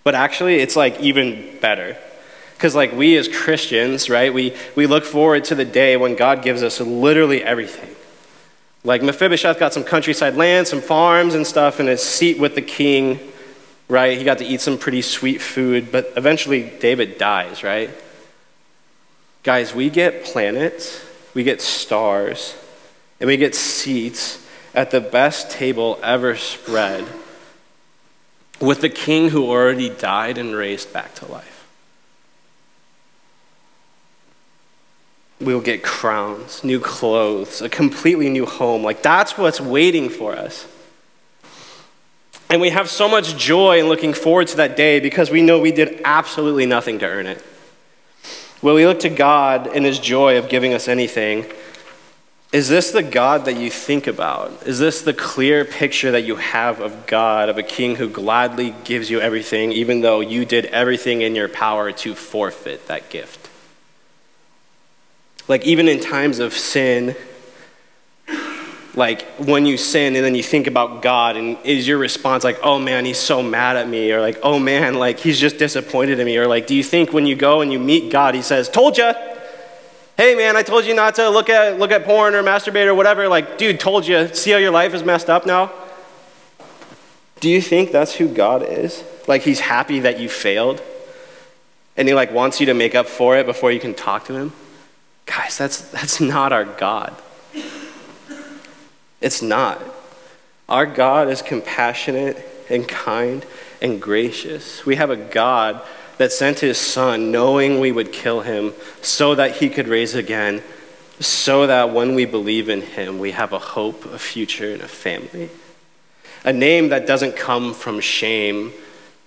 But 0.04 0.14
actually, 0.14 0.56
it's 0.56 0.76
like 0.76 1.00
even 1.00 1.58
better. 1.60 1.96
Because, 2.62 2.76
like, 2.76 2.92
we 2.92 3.16
as 3.16 3.26
Christians, 3.26 4.08
right, 4.08 4.32
we, 4.32 4.54
we 4.76 4.86
look 4.86 5.04
forward 5.04 5.42
to 5.46 5.56
the 5.56 5.64
day 5.64 5.96
when 5.96 6.14
God 6.14 6.44
gives 6.44 6.62
us 6.62 6.80
literally 6.80 7.42
everything. 7.42 7.92
Like, 8.84 9.02
Mephibosheth 9.02 9.58
got 9.58 9.74
some 9.74 9.82
countryside 9.82 10.36
land, 10.36 10.68
some 10.68 10.80
farms 10.80 11.34
and 11.34 11.44
stuff, 11.44 11.80
and 11.80 11.88
a 11.88 11.96
seat 11.96 12.38
with 12.38 12.54
the 12.54 12.62
king, 12.62 13.18
right? 13.88 14.16
He 14.16 14.22
got 14.22 14.38
to 14.38 14.44
eat 14.44 14.60
some 14.60 14.78
pretty 14.78 15.02
sweet 15.02 15.42
food, 15.42 15.90
but 15.90 16.12
eventually 16.16 16.70
David 16.78 17.18
dies, 17.18 17.64
right? 17.64 17.90
Guys, 19.42 19.74
we 19.74 19.90
get 19.90 20.22
planets, 20.22 21.04
we 21.34 21.42
get 21.42 21.60
stars, 21.60 22.54
and 23.18 23.26
we 23.26 23.36
get 23.36 23.56
seats 23.56 24.38
at 24.72 24.92
the 24.92 25.00
best 25.00 25.50
table 25.50 25.98
ever 26.00 26.36
spread 26.36 27.04
with 28.60 28.82
the 28.82 28.88
king 28.88 29.30
who 29.30 29.50
already 29.50 29.90
died 29.90 30.38
and 30.38 30.54
raised 30.54 30.92
back 30.92 31.12
to 31.16 31.26
life. 31.26 31.51
We'll 35.42 35.60
get 35.60 35.82
crowns, 35.82 36.62
new 36.62 36.80
clothes, 36.80 37.60
a 37.60 37.68
completely 37.68 38.28
new 38.28 38.46
home. 38.46 38.82
Like 38.82 39.02
that's 39.02 39.36
what's 39.36 39.60
waiting 39.60 40.08
for 40.08 40.34
us. 40.34 40.66
And 42.48 42.60
we 42.60 42.70
have 42.70 42.90
so 42.90 43.08
much 43.08 43.36
joy 43.36 43.80
in 43.80 43.88
looking 43.88 44.12
forward 44.12 44.48
to 44.48 44.56
that 44.58 44.76
day 44.76 45.00
because 45.00 45.30
we 45.30 45.42
know 45.42 45.58
we 45.58 45.72
did 45.72 46.02
absolutely 46.04 46.66
nothing 46.66 46.98
to 46.98 47.06
earn 47.06 47.26
it. 47.26 47.42
Well, 48.60 48.74
we 48.74 48.86
look 48.86 49.00
to 49.00 49.08
God 49.08 49.74
in 49.74 49.84
His 49.84 49.98
joy 49.98 50.38
of 50.38 50.48
giving 50.48 50.74
us 50.74 50.86
anything, 50.86 51.46
is 52.52 52.68
this 52.68 52.90
the 52.90 53.02
God 53.02 53.46
that 53.46 53.56
you 53.56 53.70
think 53.70 54.06
about? 54.06 54.66
Is 54.66 54.78
this 54.78 55.00
the 55.00 55.14
clear 55.14 55.64
picture 55.64 56.10
that 56.10 56.24
you 56.24 56.36
have 56.36 56.80
of 56.80 57.06
God, 57.06 57.48
of 57.48 57.56
a 57.56 57.62
king 57.62 57.96
who 57.96 58.10
gladly 58.10 58.74
gives 58.84 59.08
you 59.08 59.20
everything, 59.22 59.72
even 59.72 60.02
though 60.02 60.20
you 60.20 60.44
did 60.44 60.66
everything 60.66 61.22
in 61.22 61.34
your 61.34 61.48
power 61.48 61.90
to 61.92 62.14
forfeit 62.14 62.86
that 62.88 63.08
gift? 63.08 63.41
Like, 65.48 65.64
even 65.64 65.88
in 65.88 66.00
times 66.00 66.38
of 66.38 66.52
sin, 66.54 67.16
like 68.94 69.22
when 69.38 69.64
you 69.64 69.76
sin 69.76 70.16
and 70.16 70.24
then 70.24 70.34
you 70.34 70.42
think 70.42 70.66
about 70.66 71.02
God, 71.02 71.36
and 71.36 71.56
is 71.64 71.88
your 71.88 71.98
response 71.98 72.44
like, 72.44 72.58
oh 72.62 72.78
man, 72.78 73.04
he's 73.04 73.18
so 73.18 73.42
mad 73.42 73.76
at 73.76 73.88
me? 73.88 74.12
Or 74.12 74.20
like, 74.20 74.38
oh 74.42 74.58
man, 74.58 74.94
like 74.94 75.18
he's 75.18 75.40
just 75.40 75.58
disappointed 75.58 76.18
in 76.18 76.26
me? 76.26 76.36
Or 76.36 76.46
like, 76.46 76.66
do 76.66 76.74
you 76.74 76.82
think 76.82 77.12
when 77.12 77.26
you 77.26 77.34
go 77.34 77.60
and 77.60 77.72
you 77.72 77.78
meet 77.78 78.12
God, 78.12 78.34
he 78.34 78.42
says, 78.42 78.68
told 78.68 78.98
ya? 78.98 79.14
hey 80.16 80.34
man, 80.34 80.56
I 80.56 80.62
told 80.62 80.84
you 80.84 80.94
not 80.94 81.16
to 81.16 81.28
look 81.30 81.48
at, 81.48 81.78
look 81.78 81.90
at 81.90 82.04
porn 82.04 82.34
or 82.34 82.42
masturbate 82.42 82.86
or 82.86 82.94
whatever. 82.94 83.28
Like, 83.28 83.58
dude, 83.58 83.80
told 83.80 84.06
you, 84.06 84.32
see 84.34 84.50
how 84.50 84.58
your 84.58 84.70
life 84.70 84.94
is 84.94 85.02
messed 85.02 85.28
up 85.28 85.46
now? 85.46 85.72
Do 87.40 87.48
you 87.48 87.60
think 87.60 87.90
that's 87.90 88.14
who 88.14 88.28
God 88.28 88.62
is? 88.62 89.02
Like, 89.26 89.42
he's 89.42 89.60
happy 89.60 90.00
that 90.00 90.20
you 90.20 90.28
failed? 90.28 90.80
And 91.96 92.06
he 92.06 92.14
like 92.14 92.30
wants 92.32 92.60
you 92.60 92.66
to 92.66 92.74
make 92.74 92.94
up 92.94 93.06
for 93.06 93.36
it 93.36 93.46
before 93.46 93.72
you 93.72 93.80
can 93.80 93.94
talk 93.94 94.26
to 94.26 94.34
him? 94.34 94.52
Guys, 95.26 95.58
that's, 95.58 95.80
that's 95.90 96.20
not 96.20 96.52
our 96.52 96.64
God. 96.64 97.14
It's 99.20 99.40
not. 99.40 99.80
Our 100.68 100.86
God 100.86 101.28
is 101.28 101.42
compassionate 101.42 102.36
and 102.68 102.86
kind 102.88 103.44
and 103.80 104.00
gracious. 104.00 104.84
We 104.84 104.96
have 104.96 105.10
a 105.10 105.16
God 105.16 105.80
that 106.18 106.32
sent 106.32 106.60
his 106.60 106.78
son 106.78 107.30
knowing 107.30 107.80
we 107.80 107.92
would 107.92 108.12
kill 108.12 108.40
him 108.40 108.72
so 109.00 109.34
that 109.34 109.56
he 109.56 109.68
could 109.68 109.88
raise 109.88 110.14
again, 110.14 110.62
so 111.20 111.66
that 111.66 111.90
when 111.90 112.14
we 112.14 112.24
believe 112.24 112.68
in 112.68 112.82
him, 112.82 113.18
we 113.18 113.32
have 113.32 113.52
a 113.52 113.58
hope, 113.58 114.04
a 114.06 114.18
future, 114.18 114.72
and 114.72 114.82
a 114.82 114.88
family. 114.88 115.50
A 116.44 116.52
name 116.52 116.88
that 116.88 117.06
doesn't 117.06 117.36
come 117.36 117.74
from 117.74 118.00
shame, 118.00 118.72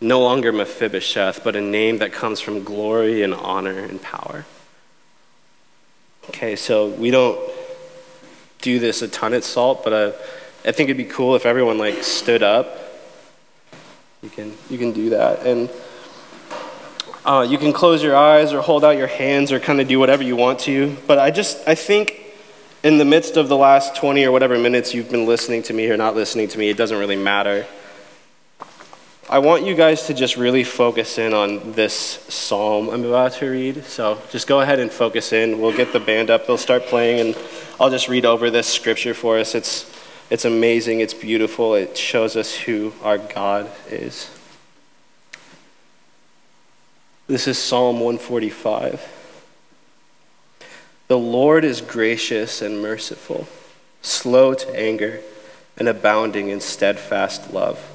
no 0.02 0.20
longer 0.22 0.52
Mephibosheth, 0.52 1.44
but 1.44 1.56
a 1.56 1.62
name 1.62 2.00
that 2.00 2.12
comes 2.12 2.42
from 2.42 2.64
glory 2.64 3.24
and 3.24 3.34
honor 3.34 3.80
and 3.80 4.02
power. 4.02 4.46
Okay, 6.30 6.56
so 6.56 6.88
we 6.90 7.12
don't 7.12 7.40
do 8.62 8.80
this 8.80 9.04
a 9.04 9.08
ton 9.08 9.34
at 9.34 9.44
Salt, 9.44 9.84
but 9.84 9.94
uh, 9.94 10.12
I 10.66 10.72
think 10.72 10.90
it'd 10.90 10.98
be 10.98 11.06
cool 11.06 11.36
if 11.36 11.46
everyone 11.46 11.78
like 11.78 12.04
stood 12.04 12.42
up. 12.42 12.80
You 14.24 14.30
can 14.30 14.54
you 14.70 14.80
can 14.80 14.92
do 14.92 15.12
that, 15.12 15.46
and 15.46 15.70
uh, 17.24 17.46
you 17.48 17.60
can 17.60 17.72
close 17.72 18.02
your 18.02 18.16
eyes 18.16 18.54
or 18.54 18.62
hold 18.62 18.84
out 18.84 18.98
your 18.98 19.08
hands 19.08 19.52
or 19.52 19.60
kind 19.60 19.80
of 19.80 19.88
do 19.88 20.00
whatever 20.00 20.24
you 20.24 20.36
want 20.36 20.60
to. 20.62 20.98
But 21.06 21.20
I 21.20 21.30
just 21.30 21.68
I 21.68 21.76
think 21.76 22.20
in 22.84 22.98
the 22.98 23.06
midst 23.06 23.38
of 23.38 23.48
the 23.48 23.58
last 23.58 23.96
20 23.96 24.26
or 24.26 24.32
whatever 24.32 24.58
minutes 24.58 24.94
you've 24.94 25.12
been 25.12 25.28
listening 25.28 25.62
to 25.64 25.74
me 25.74 25.90
or 25.90 25.98
not 25.98 26.16
listening 26.16 26.48
to 26.50 26.58
me, 26.58 26.70
it 26.70 26.78
doesn't 26.78 26.98
really 26.98 27.16
matter. 27.16 27.68
I 29.28 29.40
want 29.40 29.66
you 29.66 29.74
guys 29.74 30.06
to 30.06 30.14
just 30.14 30.38
really 30.38 30.64
focus 30.64 31.18
in 31.18 31.34
on 31.34 31.72
this 31.72 31.96
psalm 32.30 32.90
I'm 32.90 33.04
about 33.04 33.32
to 33.34 33.50
read. 33.50 33.84
So 33.86 34.22
just 34.30 34.46
go 34.46 34.62
ahead 34.62 34.80
and 34.80 34.92
focus 34.92 35.34
in. 35.34 35.60
We'll 35.60 35.76
get 35.76 35.94
the 35.94 36.00
band 36.00 36.30
up, 36.30 36.46
they'll 36.46 36.58
start 36.58 36.84
playing, 36.84 37.20
and 37.20 37.38
I'll 37.80 37.90
just 37.90 38.08
read 38.08 38.24
over 38.24 38.52
this 38.52 38.68
scripture 38.68 39.16
for 39.16 39.40
us. 39.40 39.56
It's, 39.56 39.92
it's 40.30 40.46
amazing, 40.46 41.00
it's 41.00 41.16
beautiful, 41.16 41.74
it 41.74 41.98
shows 41.98 42.36
us 42.36 42.54
who 42.54 42.94
our 43.02 43.18
God 43.18 43.72
is. 43.90 44.30
This 47.26 47.48
is 47.48 47.58
Psalm 47.58 47.96
145. 47.96 49.12
The 51.08 51.18
Lord 51.18 51.66
is 51.66 51.82
gracious 51.82 52.62
and 52.62 52.80
merciful, 52.80 53.48
slow 54.04 54.54
to 54.54 54.80
anger, 54.80 55.22
and 55.78 55.88
abounding 55.88 56.50
in 56.50 56.62
steadfast 56.62 57.52
love. 57.52 57.95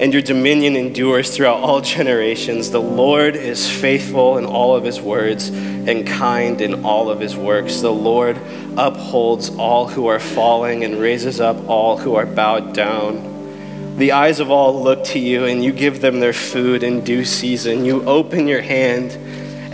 and 0.00 0.14
your 0.14 0.22
dominion 0.22 0.76
endures 0.76 1.36
throughout 1.36 1.58
all 1.58 1.82
generations. 1.82 2.70
The 2.70 2.80
Lord 2.80 3.36
is 3.36 3.70
faithful 3.70 4.38
in 4.38 4.46
all 4.46 4.74
of 4.74 4.82
his 4.82 4.98
words 4.98 5.50
and 5.50 6.06
kind 6.06 6.62
in 6.62 6.86
all 6.86 7.10
of 7.10 7.20
his 7.20 7.36
works. 7.36 7.82
The 7.82 7.92
Lord 7.92 8.40
upholds 8.78 9.50
all 9.50 9.86
who 9.86 10.06
are 10.06 10.18
falling 10.18 10.84
and 10.84 10.98
raises 10.98 11.38
up 11.38 11.68
all 11.68 11.98
who 11.98 12.14
are 12.14 12.24
bowed 12.24 12.72
down. 12.72 13.98
The 13.98 14.12
eyes 14.12 14.40
of 14.40 14.50
all 14.50 14.82
look 14.82 15.04
to 15.04 15.18
you, 15.18 15.44
and 15.44 15.62
you 15.62 15.70
give 15.70 16.00
them 16.00 16.18
their 16.18 16.32
food 16.32 16.82
in 16.82 17.04
due 17.04 17.26
season. 17.26 17.84
You 17.84 18.02
open 18.04 18.48
your 18.48 18.62
hand 18.62 19.12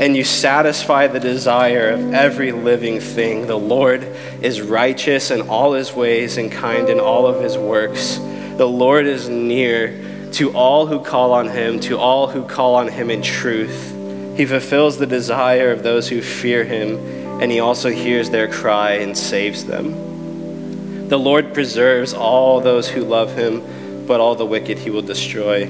and 0.01 0.17
you 0.17 0.25
satisfy 0.25 1.07
the 1.07 1.21
desire 1.21 1.91
of 1.91 2.13
every 2.13 2.51
living 2.51 2.99
thing. 2.99 3.47
The 3.47 3.57
Lord 3.57 4.03
is 4.43 4.61
righteous 4.61 5.31
in 5.31 5.49
all 5.49 5.75
his 5.75 5.93
ways 5.93 6.37
and 6.37 6.51
kind 6.51 6.89
in 6.89 6.99
all 6.99 7.29
of 7.29 7.41
his 7.41 7.57
works. 7.57 8.17
The 8.57 8.67
Lord 8.67 9.07
is 9.07 9.29
near 9.29 10.06
to 10.33 10.53
all 10.57 10.87
who 10.87 11.01
call 11.01 11.33
on 11.33 11.49
him, 11.49 11.81
to 11.81 11.99
all 11.99 12.29
who 12.29 12.45
call 12.45 12.75
on 12.75 12.89
him 12.89 13.11
in 13.11 13.23
truth. 13.23 13.93
He 14.37 14.45
fulfills 14.45 14.99
the 14.99 15.07
desire 15.07 15.71
of 15.71 15.83
those 15.83 16.09
who 16.09 16.21
fear 16.21 16.65
him, 16.65 16.99
and 17.41 17.51
he 17.51 17.61
also 17.61 17.91
hears 17.91 18.31
their 18.31 18.49
cry 18.49 18.93
and 18.93 19.17
saves 19.17 19.65
them. 19.65 21.09
The 21.09 21.19
Lord 21.19 21.55
preserves 21.55 22.13
all 22.13 22.61
those 22.61 22.89
who 22.89 23.03
love 23.03 23.35
him, 23.35 24.07
but 24.07 24.21
all 24.21 24.35
the 24.35 24.45
wicked 24.45 24.79
he 24.79 24.91
will 24.91 25.03
destroy. 25.03 25.67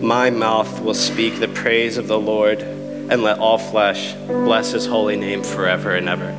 My 0.00 0.30
mouth 0.30 0.80
will 0.80 0.94
speak 0.94 1.40
the 1.40 1.48
praise 1.48 1.96
of 1.96 2.06
the 2.06 2.18
Lord, 2.18 2.60
and 2.60 3.22
let 3.22 3.38
all 3.38 3.58
flesh 3.58 4.14
bless 4.26 4.72
his 4.72 4.86
holy 4.86 5.16
name 5.16 5.42
forever 5.42 5.94
and 5.94 6.08
ever. 6.08 6.38